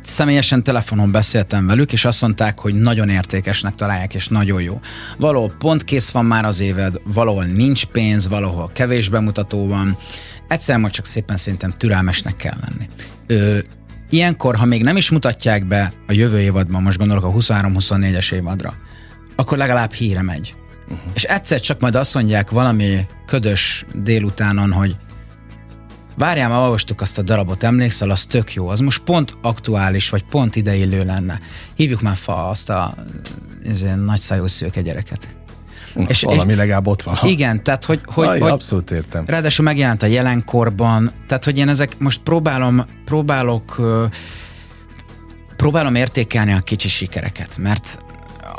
személyesen 0.09 0.63
telefonon 0.63 1.11
beszéltem 1.11 1.67
velük, 1.67 1.93
és 1.93 2.05
azt 2.05 2.21
mondták, 2.21 2.59
hogy 2.59 2.75
nagyon 2.75 3.09
értékesnek 3.09 3.75
találják, 3.75 4.15
és 4.15 4.29
nagyon 4.29 4.63
jó. 4.63 4.81
Valahol 5.17 5.55
pont 5.59 5.85
kész 5.85 6.11
van 6.11 6.25
már 6.25 6.45
az 6.45 6.61
éved, 6.61 7.01
valahol 7.05 7.45
nincs 7.45 7.85
pénz, 7.85 8.29
valahol 8.29 8.71
kevés 8.73 9.09
bemutató 9.09 9.67
van. 9.67 9.97
Egyszer 10.49 10.79
majd 10.79 10.93
csak 10.93 11.07
szépen 11.07 11.37
szerintem 11.37 11.75
türelmesnek 11.79 12.37
kell 12.37 12.57
lenni. 12.61 12.89
Ö, 13.27 13.59
ilyenkor, 14.11 14.57
ha 14.57 14.65
még 14.65 14.83
nem 14.83 14.97
is 14.97 15.11
mutatják 15.11 15.67
be 15.67 15.93
a 16.07 16.13
jövő 16.13 16.41
évadban, 16.41 16.83
most 16.83 16.99
gondolok 16.99 17.25
a 17.25 17.33
23-24-es 17.33 18.33
évadra, 18.33 18.75
akkor 19.37 19.59
legalább 19.59 19.93
híre 19.93 20.23
megy. 20.23 20.55
Uh-huh. 20.83 20.99
És 21.15 21.23
egyszer 21.23 21.61
csak 21.61 21.81
majd 21.81 21.95
azt 21.95 22.15
mondják 22.15 22.51
valami 22.51 23.07
ködös 23.27 23.87
délutánon, 24.03 24.73
hogy 24.73 24.97
várjál, 26.19 26.49
már 26.49 26.59
olvastuk 26.59 27.01
azt 27.01 27.19
a 27.19 27.23
darabot, 27.23 27.63
emlékszel, 27.63 28.11
az 28.11 28.25
tök 28.25 28.55
jó, 28.55 28.69
az 28.69 28.81
most 28.81 29.03
pont 29.03 29.37
aktuális, 29.43 30.09
vagy 30.09 30.25
pont 30.25 30.57
ideillő 30.57 31.05
lenne. 31.05 31.41
Hívjuk 31.75 32.01
már 32.01 32.17
fa 32.17 32.49
azt 32.49 32.71
a 32.71 32.95
nagyszájú 34.05 34.47
szőke 34.47 34.83
gyereket. 34.83 35.37
És, 36.09 36.23
Valami 36.23 36.51
és, 36.51 36.57
legalább 36.57 36.87
ott 36.87 37.03
van. 37.03 37.19
Igen, 37.23 37.63
tehát 37.63 37.85
hogy... 37.85 38.01
hogy, 38.05 38.27
Aj, 38.27 38.41
hogy 38.41 38.51
abszolút 38.51 38.91
értem. 38.91 39.25
Ráadásul 39.27 39.65
megjelent 39.65 40.03
a 40.03 40.07
jelenkorban, 40.07 41.13
tehát 41.27 41.45
hogy 41.45 41.59
én 41.59 41.69
ezek 41.69 41.99
most 41.99 42.21
próbálom, 42.21 42.87
próbálok 43.05 43.81
próbálom 45.57 45.95
értékelni 45.95 46.53
a 46.53 46.61
kicsi 46.61 46.89
sikereket, 46.89 47.57
mert 47.57 47.99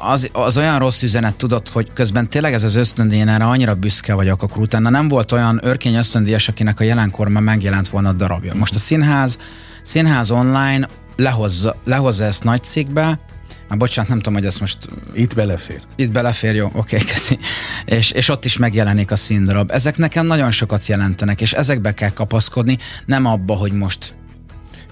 az, 0.01 0.29
az 0.31 0.57
olyan 0.57 0.79
rossz 0.79 1.01
üzenet 1.01 1.35
tudod, 1.35 1.67
hogy 1.67 1.93
közben 1.93 2.29
tényleg 2.29 2.53
ez 2.53 2.63
az 2.63 2.75
ösztöndíj, 2.75 3.21
erre 3.21 3.45
annyira 3.45 3.75
büszke 3.75 4.13
vagyok, 4.13 4.43
akkor 4.43 4.61
utána 4.61 4.89
nem 4.89 5.07
volt 5.07 5.31
olyan 5.31 5.59
örkény 5.63 5.95
ösztöndíjas, 5.95 6.47
akinek 6.47 6.79
a 6.79 6.83
jelenkorban 6.83 7.43
megjelent 7.43 7.89
volna 7.89 8.09
a 8.09 8.13
darabja. 8.13 8.53
Most 8.55 8.75
a 8.75 8.79
színház, 8.79 9.37
színház 9.81 10.31
online 10.31 10.87
lehozza, 11.15 11.75
lehozza 11.83 12.23
ezt 12.23 12.43
nagy 12.43 12.63
cikkbe, 12.63 13.19
már 13.67 13.77
bocsánat, 13.77 14.09
nem 14.09 14.17
tudom, 14.17 14.33
hogy 14.33 14.45
ezt 14.45 14.59
most... 14.59 14.77
Itt 15.13 15.35
belefér. 15.35 15.81
Itt 15.95 16.11
belefér, 16.11 16.55
jó, 16.55 16.65
oké, 16.65 16.95
okay, 16.95 17.07
köszi. 17.07 17.39
És, 17.85 18.11
és 18.11 18.29
ott 18.29 18.45
is 18.45 18.57
megjelenik 18.57 19.11
a 19.11 19.15
színdarab. 19.15 19.71
Ezek 19.71 19.97
nekem 19.97 20.25
nagyon 20.25 20.51
sokat 20.51 20.87
jelentenek, 20.87 21.41
és 21.41 21.53
ezekbe 21.53 21.93
kell 21.93 22.09
kapaszkodni, 22.09 22.77
nem 23.05 23.25
abba, 23.25 23.55
hogy 23.55 23.71
most 23.71 24.13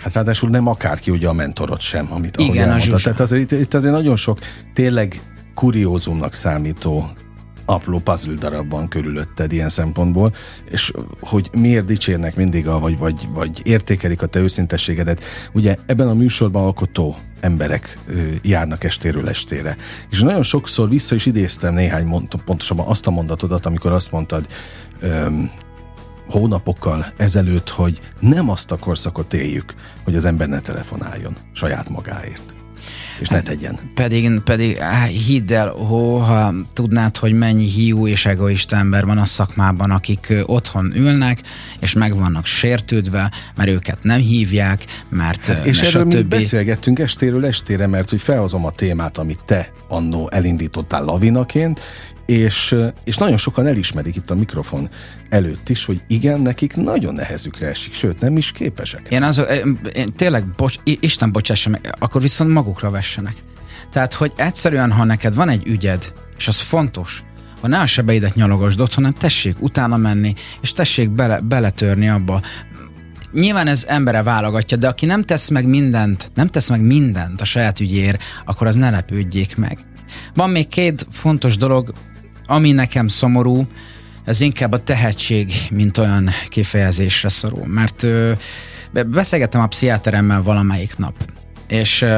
Hát 0.08 0.16
ráadásul 0.16 0.50
nem 0.50 0.68
akárki 0.68 1.12
ugye 1.12 1.28
a 1.28 1.34
mentorot 1.34 1.80
sem, 1.80 2.08
amit 2.10 2.38
Igen, 2.38 2.70
ahogy 2.70 2.92
a 2.92 2.98
Tehát 2.98 3.20
azért, 3.20 3.52
itt, 3.52 3.60
itt 3.60 3.74
azért 3.74 3.94
nagyon 3.94 4.16
sok 4.16 4.40
tényleg 4.74 5.22
kuriózumnak 5.54 6.34
számító 6.34 7.12
apró 7.66 8.00
puzzle 8.00 8.34
darabban 8.34 8.88
körülötted 8.88 9.52
ilyen 9.52 9.70
szempontból, 9.70 10.34
és 10.70 10.92
hogy 11.20 11.50
miért 11.52 11.86
dicsérnek 11.86 12.36
mindig, 12.36 12.68
a, 12.68 12.80
vagy, 12.80 12.98
vagy, 12.98 13.28
vagy 13.34 13.62
értékelik 13.64 14.22
a 14.22 14.26
te 14.26 14.40
őszintességedet. 14.40 15.24
Ugye 15.54 15.76
ebben 15.86 16.08
a 16.08 16.14
műsorban 16.14 16.64
alkotó 16.64 17.18
emberek 17.40 17.98
ö, 18.08 18.22
járnak 18.42 18.84
estéről 18.84 19.30
estére. 19.30 19.78
És 20.10 20.22
nagyon 20.22 20.44
sokszor 20.44 20.90
vissza 20.90 21.16
is 21.16 21.26
idéztem 21.26 21.74
néhány, 21.74 22.06
mond, 22.06 22.28
pontosabban 22.46 22.88
azt 22.88 23.08
a 23.08 23.12
mondatodat, 23.12 23.66
amikor 23.66 23.92
azt 23.92 24.12
mondtad, 24.12 24.48
öm, 25.00 25.52
hónapokkal 26.30 27.14
ezelőtt, 27.18 27.70
hogy 27.70 28.02
nem 28.20 28.50
azt 28.50 28.72
a 28.72 28.78
korszakot 28.78 29.34
éljük, 29.34 29.74
hogy 30.04 30.16
az 30.16 30.26
ember 30.26 30.48
ne 30.48 30.60
telefonáljon 30.60 31.38
saját 31.54 31.90
magáért 31.90 32.56
és 33.20 33.28
hát, 33.28 33.44
ne 33.44 33.50
tegyen. 33.50 33.80
Pedig, 33.94 34.40
pedig 34.40 34.84
hidd 35.28 35.54
el, 35.54 35.70
ho, 35.70 36.18
ha 36.18 36.54
tudnád, 36.74 37.18
hogy 37.18 37.34
mennyi 37.34 37.66
hiú 37.66 38.08
és 38.08 38.26
egoista 38.26 38.76
ember 38.76 39.06
van 39.06 39.18
a 39.18 39.26
szakmában, 39.26 39.92
akik 39.92 40.34
otthon 40.46 40.92
ülnek, 40.96 41.42
és 41.80 41.94
meg 41.94 42.16
vannak 42.16 42.46
sértődve, 42.46 43.32
mert 43.56 43.70
őket 43.70 43.98
nem 44.02 44.20
hívják, 44.20 44.86
mert 45.10 45.46
hát, 45.46 45.66
És 45.66 45.82
erről 45.82 46.04
mi 46.04 46.22
beszélgettünk 46.22 47.00
estéről 47.00 47.46
estére, 47.46 47.88
mert 47.88 48.10
hogy 48.10 48.22
felhozom 48.22 48.66
a 48.66 48.72
témát, 48.72 49.18
amit 49.18 49.40
te 49.46 49.72
annó 49.88 50.30
elindítottál 50.32 51.04
lavinaként, 51.04 51.80
és, 52.28 52.76
és 53.04 53.18
nagyon 53.18 53.38
sokan 53.38 53.68
elismerik 53.68 54.16
itt 54.16 54.30
a 54.30 54.36
mikrofon 54.36 54.90
előtt 55.30 55.70
is, 55.70 55.86
hogy 55.86 56.02
igen, 56.08 56.40
nekik 56.40 56.76
nagyon 56.76 57.14
nehezükre 57.14 57.68
esik, 57.68 57.94
sőt, 57.94 58.20
nem 58.20 58.38
is 58.38 58.52
képesek. 58.52 59.08
Én, 59.10 59.24
az, 59.24 59.42
én 59.94 60.14
tényleg, 60.14 60.56
bocs, 60.56 60.76
Isten 60.84 61.32
bocsássa 61.32 61.70
meg, 61.70 61.96
akkor 62.00 62.22
viszont 62.22 62.52
magukra 62.52 62.90
vessenek. 62.90 63.44
Tehát, 63.92 64.14
hogy 64.14 64.34
egyszerűen, 64.36 64.92
ha 64.92 65.04
neked 65.04 65.36
van 65.36 65.50
egy 65.50 65.68
ügyed, 65.68 66.14
és 66.38 66.48
az 66.48 66.60
fontos, 66.60 67.24
ha 67.62 67.68
ne 67.68 67.80
a 67.80 67.86
sebeidet 67.86 68.36
nyalogasd 68.36 68.94
hanem 68.94 69.14
tessék 69.14 69.62
utána 69.62 69.98
menni, 69.98 70.34
és 70.62 70.74
tessék 70.74 71.10
bele, 71.10 71.40
beletörni 71.40 72.10
abba. 72.10 72.42
Nyilván 73.32 73.68
ez 73.68 73.86
embere 73.88 74.24
válogatja, 74.24 74.78
de 74.78 74.88
aki 74.88 75.06
nem 75.06 75.24
tesz 75.24 75.50
meg 75.50 75.68
mindent, 75.68 76.32
nem 76.36 76.48
tesz 76.48 76.70
meg 76.70 76.82
mindent 76.82 77.42
a 77.42 77.46
saját 77.46 77.80
ügyér, 77.80 78.20
akkor 78.46 78.68
az 78.68 78.76
ne 78.76 78.90
lepődjék 78.90 79.58
meg. 79.58 79.86
Van 80.34 80.50
még 80.50 80.68
két 80.68 81.08
fontos 81.12 81.58
dolog, 81.58 81.94
ami 82.48 82.72
nekem 82.72 83.08
szomorú, 83.08 83.68
ez 84.26 84.42
inkább 84.42 84.72
a 84.72 84.84
tehetség, 84.84 85.52
mint 85.72 85.98
olyan 85.98 86.30
kifejezésre 86.48 87.30
szorul. 87.30 87.66
Mert 87.68 88.04
ö, 88.04 88.32
beszélgettem 89.08 89.62
a 89.62 89.68
pszichiáteremmel 89.68 90.42
valamelyik 90.42 90.98
nap, 90.98 91.16
és 91.68 92.02
ö, 92.02 92.14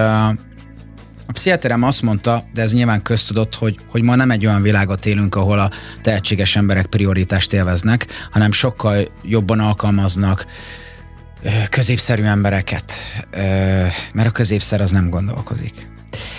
a 1.30 1.32
pszichiáterem 1.32 1.84
azt 1.84 2.02
mondta, 2.02 2.44
de 2.54 2.62
ez 2.62 2.74
nyilván 2.74 3.02
köztudott, 3.02 3.56
hogy, 3.56 3.78
hogy 3.88 4.02
ma 4.02 4.16
nem 4.16 4.32
egy 4.32 4.46
olyan 4.46 4.62
világot 4.62 5.06
élünk, 5.06 5.36
ahol 5.36 5.60
a 5.60 5.72
tehetséges 6.02 6.56
emberek 6.56 6.86
prioritást 6.86 7.54
élveznek, 7.54 8.08
hanem 8.32 8.52
sokkal 8.52 9.08
jobban 9.24 9.60
alkalmaznak 9.60 10.46
középszerű 11.70 12.24
embereket, 12.24 12.94
mert 14.14 14.28
a 14.28 14.32
középszer 14.32 14.82
az 14.82 14.92
nem 14.92 15.10
gondolkozik. 15.10 15.88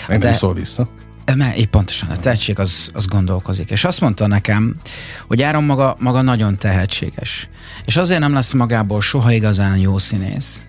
Meg 0.08 0.22
nem 0.22 0.34
szól 0.34 0.54
vissza. 0.54 0.88
Mert 1.24 1.56
épp 1.56 1.70
pontosan, 1.70 2.08
a 2.08 2.16
tehetség 2.16 2.58
az, 2.58 2.90
az 2.92 3.06
gondolkozik. 3.06 3.70
És 3.70 3.84
azt 3.84 4.00
mondta 4.00 4.26
nekem, 4.26 4.76
hogy 5.26 5.42
Áron 5.42 5.64
maga, 5.64 5.96
maga 5.98 6.22
nagyon 6.22 6.58
tehetséges. 6.58 7.48
És 7.84 7.96
azért 7.96 8.20
nem 8.20 8.32
lesz 8.32 8.52
magából 8.52 9.00
soha 9.00 9.32
igazán 9.32 9.76
jó 9.76 9.98
színész, 9.98 10.66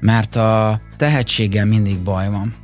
mert 0.00 0.36
a 0.36 0.80
tehetséggel 0.96 1.66
mindig 1.66 1.98
baj 1.98 2.30
van. 2.30 2.54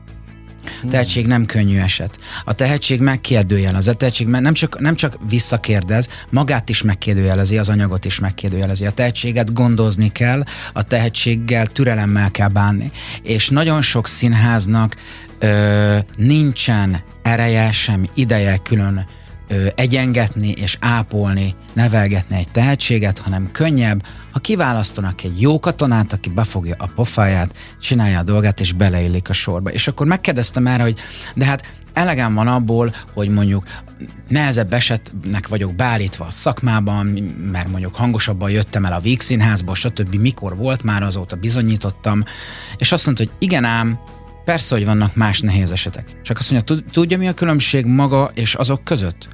A 0.83 0.87
tehetség 0.91 1.27
nem 1.27 1.47
könnyű 1.47 1.79
eset. 1.79 2.19
A 2.45 2.53
tehetség 2.53 3.01
megkérdőjelez. 3.01 3.89
A 3.89 3.95
tehetség 3.95 4.27
nem 4.27 4.53
csak, 4.53 4.81
nem 4.81 4.95
csak 4.95 5.19
visszakérdez, 5.29 6.09
magát 6.31 6.69
is 6.69 6.83
megkérdőjelezi, 6.83 7.59
az 7.59 7.69
anyagot 7.69 8.05
is 8.05 8.19
megkérdőjelezi. 8.19 8.87
A 8.87 8.91
tehetséget 8.91 9.53
gondozni 9.53 10.09
kell, 10.09 10.43
a 10.73 10.83
tehetséggel 10.83 11.67
türelemmel 11.67 12.31
kell 12.31 12.49
bánni. 12.49 12.91
És 13.23 13.49
nagyon 13.49 13.83
sok 13.83 14.07
színháznak 14.07 14.97
ö, 15.41 15.99
nincsen 16.17 17.03
ereje, 17.23 17.73
sem 17.73 18.11
ideje 18.15 18.57
külön 18.57 19.07
ö, 19.49 19.67
egyengetni 19.75 20.51
és 20.51 20.77
ápolni, 20.81 21.55
nevelgetni 21.73 22.37
egy 22.37 22.49
tehetséget, 22.49 23.19
hanem 23.19 23.51
könnyebb, 23.53 24.03
ha 24.33 24.39
kiválasztanak 24.39 25.23
egy 25.23 25.41
jó 25.41 25.59
katonát, 25.59 26.13
aki 26.13 26.29
befogja 26.29 26.75
a 26.79 26.91
pofáját, 26.95 27.57
csinálja 27.81 28.19
a 28.19 28.23
dolgát 28.23 28.61
és 28.61 28.73
beleillik 28.73 29.29
a 29.29 29.33
sorba. 29.33 29.71
És 29.71 29.89
akkor 29.89 30.07
megkérdeztem 30.07 30.67
erre, 30.67 30.83
hogy 30.83 30.99
de 31.35 31.45
hát 31.45 31.79
elegem 31.93 32.35
van 32.35 32.49
abból, 32.49 32.95
hogy 33.15 33.29
mondjuk 33.29 33.65
nehezebb 34.29 34.73
esetnek 34.73 35.49
vagyok 35.49 35.75
beállítva 35.75 36.25
a 36.25 36.31
szakmában, 36.31 37.07
mert 37.53 37.69
mondjuk 37.69 37.95
hangosabban 37.95 38.51
jöttem 38.51 38.85
el 38.85 38.93
a 38.93 39.01
Víg 39.01 39.21
színházból, 39.21 39.75
stb. 39.75 40.15
mikor 40.15 40.57
volt 40.57 40.83
már, 40.83 41.03
azóta 41.03 41.37
bizonyítottam, 41.37 42.23
és 42.77 42.93
azt 42.93 43.05
mondta, 43.07 43.25
hogy 43.25 43.33
igen 43.39 43.65
ám, 43.65 43.99
Persze, 44.51 44.75
hogy 44.75 44.85
vannak 44.85 45.15
más 45.15 45.41
nehéz 45.41 45.71
esetek. 45.71 46.05
Csak 46.23 46.39
azt 46.39 46.51
mondja, 46.51 46.77
tudja 46.91 47.19
mi 47.19 47.29
a 47.29 47.35
különbség 47.35 47.85
maga 47.85 48.31
és 48.35 48.55
azok 48.55 48.85
között? 48.85 49.29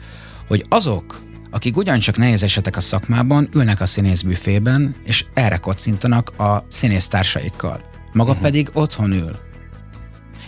Hogy 0.49 0.65
azok, 0.69 1.21
akik 1.51 1.77
ugyancsak 1.77 2.17
nehéz 2.17 2.43
esetek 2.43 2.77
a 2.77 2.81
szakmában, 2.81 3.49
ülnek 3.55 3.81
a 3.81 3.87
színészbüfében, 3.87 4.97
és 5.05 5.25
erre 5.35 5.57
kocintanak 5.57 6.41
a 6.41 6.65
színésztársaikkal. 6.69 7.81
Maga 8.13 8.31
uh-huh. 8.31 8.45
pedig 8.45 8.71
otthon 8.73 9.13
ül. 9.13 9.39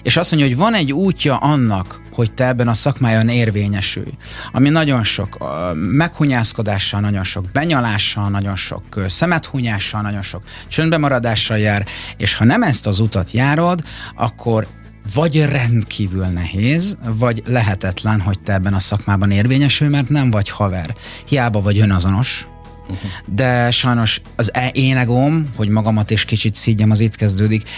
És 0.03 0.17
azt 0.17 0.31
mondja, 0.31 0.49
hogy 0.49 0.59
van 0.59 0.75
egy 0.75 0.93
útja 0.93 1.37
annak, 1.37 2.01
hogy 2.13 2.33
te 2.33 2.47
ebben 2.47 2.69
a 2.69 2.75
szakmájon 2.75 3.29
érvényesülj, 3.29 4.13
ami 4.53 4.69
nagyon 4.69 5.05
sok 5.05 5.39
meghunyászkodással, 5.75 7.01
nagyon 7.01 7.25
sok 7.25 7.51
benyalással, 7.53 8.29
nagyon 8.29 8.57
sok 8.57 9.05
szemethunyással, 9.07 10.01
nagyon 10.01 10.23
sok 10.23 10.43
csöndbemaradással 10.69 11.59
jár, 11.59 11.87
és 12.17 12.35
ha 12.35 12.45
nem 12.45 12.63
ezt 12.63 12.87
az 12.87 13.01
utat 13.01 13.31
járod, 13.31 13.83
akkor 14.17 14.67
vagy 15.15 15.45
rendkívül 15.45 16.25
nehéz, 16.25 16.97
vagy 17.05 17.43
lehetetlen, 17.47 18.21
hogy 18.21 18.41
te 18.41 18.53
ebben 18.53 18.75
a 18.75 18.79
szakmában 18.79 19.31
érvényesülj, 19.31 19.91
mert 19.91 20.09
nem 20.09 20.31
vagy 20.31 20.49
haver. 20.49 20.95
Hiába 21.29 21.61
vagy 21.61 21.79
önazonos, 21.79 22.47
uh-huh. 22.83 23.11
de 23.27 23.71
sajnos 23.71 24.21
az 24.37 24.55
e- 24.55 24.71
én 24.73 24.97
egóm, 24.97 25.49
hogy 25.57 25.69
magamat 25.69 26.11
is 26.11 26.25
kicsit 26.25 26.55
szígyem, 26.55 26.91
az 26.91 27.01
itt 27.01 27.15
kezdődik, 27.15 27.69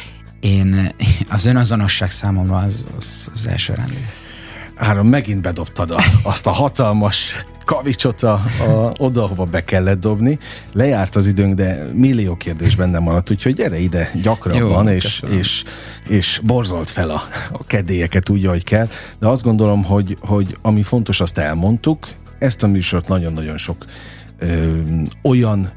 én 0.41 0.93
az 1.29 1.45
önazonosság 1.45 2.11
számomra 2.11 2.57
az, 2.57 2.87
az, 2.99 3.29
az 3.33 3.47
első 3.47 3.75
rendű. 3.75 3.95
Áron, 4.75 5.07
megint 5.07 5.43
bedobtad 5.43 5.91
a, 5.91 6.03
azt 6.23 6.47
a 6.47 6.51
hatalmas 6.51 7.45
kavicsot 7.65 8.23
a, 8.23 8.33
a, 8.33 8.93
oda, 8.99 9.23
ahova 9.23 9.45
be 9.45 9.65
kellett 9.65 10.01
dobni. 10.01 10.39
Lejárt 10.73 11.17
az 11.17 11.27
időnk, 11.27 11.55
de 11.55 11.87
millió 11.95 12.37
kérdés 12.37 12.77
benne 12.77 12.99
maradt, 12.99 13.31
úgyhogy 13.31 13.55
gyere 13.55 13.79
ide 13.79 14.11
gyakrabban, 14.23 14.87
Jó, 14.87 14.93
és, 14.93 15.23
és, 15.39 15.65
és 16.09 16.41
borzolt 16.45 16.91
fel 16.91 17.11
a, 17.11 17.23
a 17.53 17.65
kedélyeket 17.65 18.29
úgy, 18.29 18.47
ahogy 18.47 18.65
kell. 18.65 18.89
De 19.19 19.27
azt 19.27 19.43
gondolom, 19.43 19.85
hogy, 19.85 20.17
hogy 20.21 20.59
ami 20.63 20.83
fontos, 20.83 21.21
azt 21.21 21.39
elmondtuk. 21.39 22.09
Ezt 22.39 22.63
a 22.63 22.67
műsort 22.67 23.09
nagyon-nagyon 23.09 23.59
sok 23.59 23.85
ö, 24.39 24.79
olyan 25.23 25.73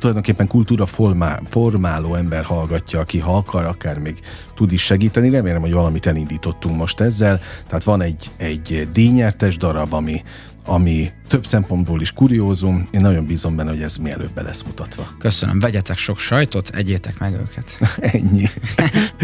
tulajdonképpen 0.00 0.46
kultúra 0.46 0.86
formá, 0.86 1.40
formáló 1.48 2.14
ember 2.14 2.44
hallgatja, 2.44 3.00
aki 3.00 3.18
ha 3.18 3.36
akar, 3.36 3.64
akár 3.64 3.98
még 3.98 4.20
tud 4.54 4.72
is 4.72 4.82
segíteni. 4.82 5.30
Remélem, 5.30 5.60
hogy 5.60 5.72
valamit 5.72 6.06
elindítottunk 6.06 6.76
most 6.76 7.00
ezzel. 7.00 7.40
Tehát 7.66 7.84
van 7.84 8.00
egy, 8.00 8.30
egy 8.36 8.88
díjnyertes 8.92 9.56
darab, 9.56 9.92
ami, 9.92 10.22
ami 10.64 11.10
több 11.28 11.46
szempontból 11.46 12.00
is 12.00 12.12
kuriózum. 12.12 12.88
Én 12.90 13.00
nagyon 13.00 13.26
bízom 13.26 13.56
benne, 13.56 13.70
hogy 13.70 13.82
ez 13.82 13.96
mielőbb 13.96 14.32
be 14.34 14.42
lesz 14.42 14.62
mutatva. 14.62 15.08
Köszönöm, 15.18 15.58
vegyetek 15.58 15.98
sok 15.98 16.18
sajtot, 16.18 16.68
egyétek 16.68 17.18
meg 17.18 17.32
őket. 17.32 17.78
Ennyi. 18.14 18.48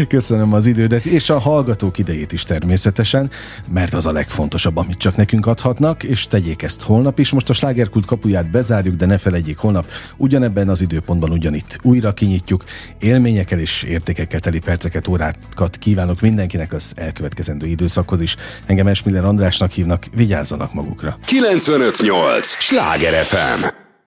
Köszönöm 0.07 0.53
az 0.53 0.65
idődet, 0.65 1.05
és 1.05 1.29
a 1.29 1.39
hallgatók 1.39 1.97
idejét 1.97 2.31
is 2.31 2.43
természetesen, 2.43 3.29
mert 3.69 3.93
az 3.93 4.05
a 4.05 4.11
legfontosabb, 4.11 4.77
amit 4.77 4.97
csak 4.97 5.15
nekünk 5.15 5.45
adhatnak, 5.45 6.03
és 6.03 6.27
tegyék 6.27 6.61
ezt 6.61 6.81
holnap 6.81 7.19
is. 7.19 7.31
Most 7.31 7.49
a 7.49 7.53
slágerkult 7.53 8.05
kapuját 8.05 8.51
bezárjuk, 8.51 8.95
de 8.95 9.05
ne 9.05 9.17
felejtjék 9.17 9.57
holnap 9.57 9.85
ugyanebben 10.17 10.69
az 10.69 10.81
időpontban 10.81 11.31
ugyanitt 11.31 11.79
újra 11.81 12.11
kinyitjuk. 12.11 12.63
Élményekkel 12.99 13.59
és 13.59 13.83
értékekkel 13.83 14.39
teli 14.39 14.59
perceket, 14.59 15.07
órákat 15.07 15.77
kívánok 15.77 16.21
mindenkinek 16.21 16.73
az 16.73 16.91
elkövetkezendő 16.95 17.65
időszakhoz 17.65 18.21
is. 18.21 18.35
Engem 18.65 18.87
Esmiller 18.87 19.25
Andrásnak 19.25 19.71
hívnak, 19.71 20.05
vigyázzanak 20.15 20.73
magukra. 20.73 21.17
958! 21.27 22.57
Sláger 22.59 23.25
FM! 23.25 23.86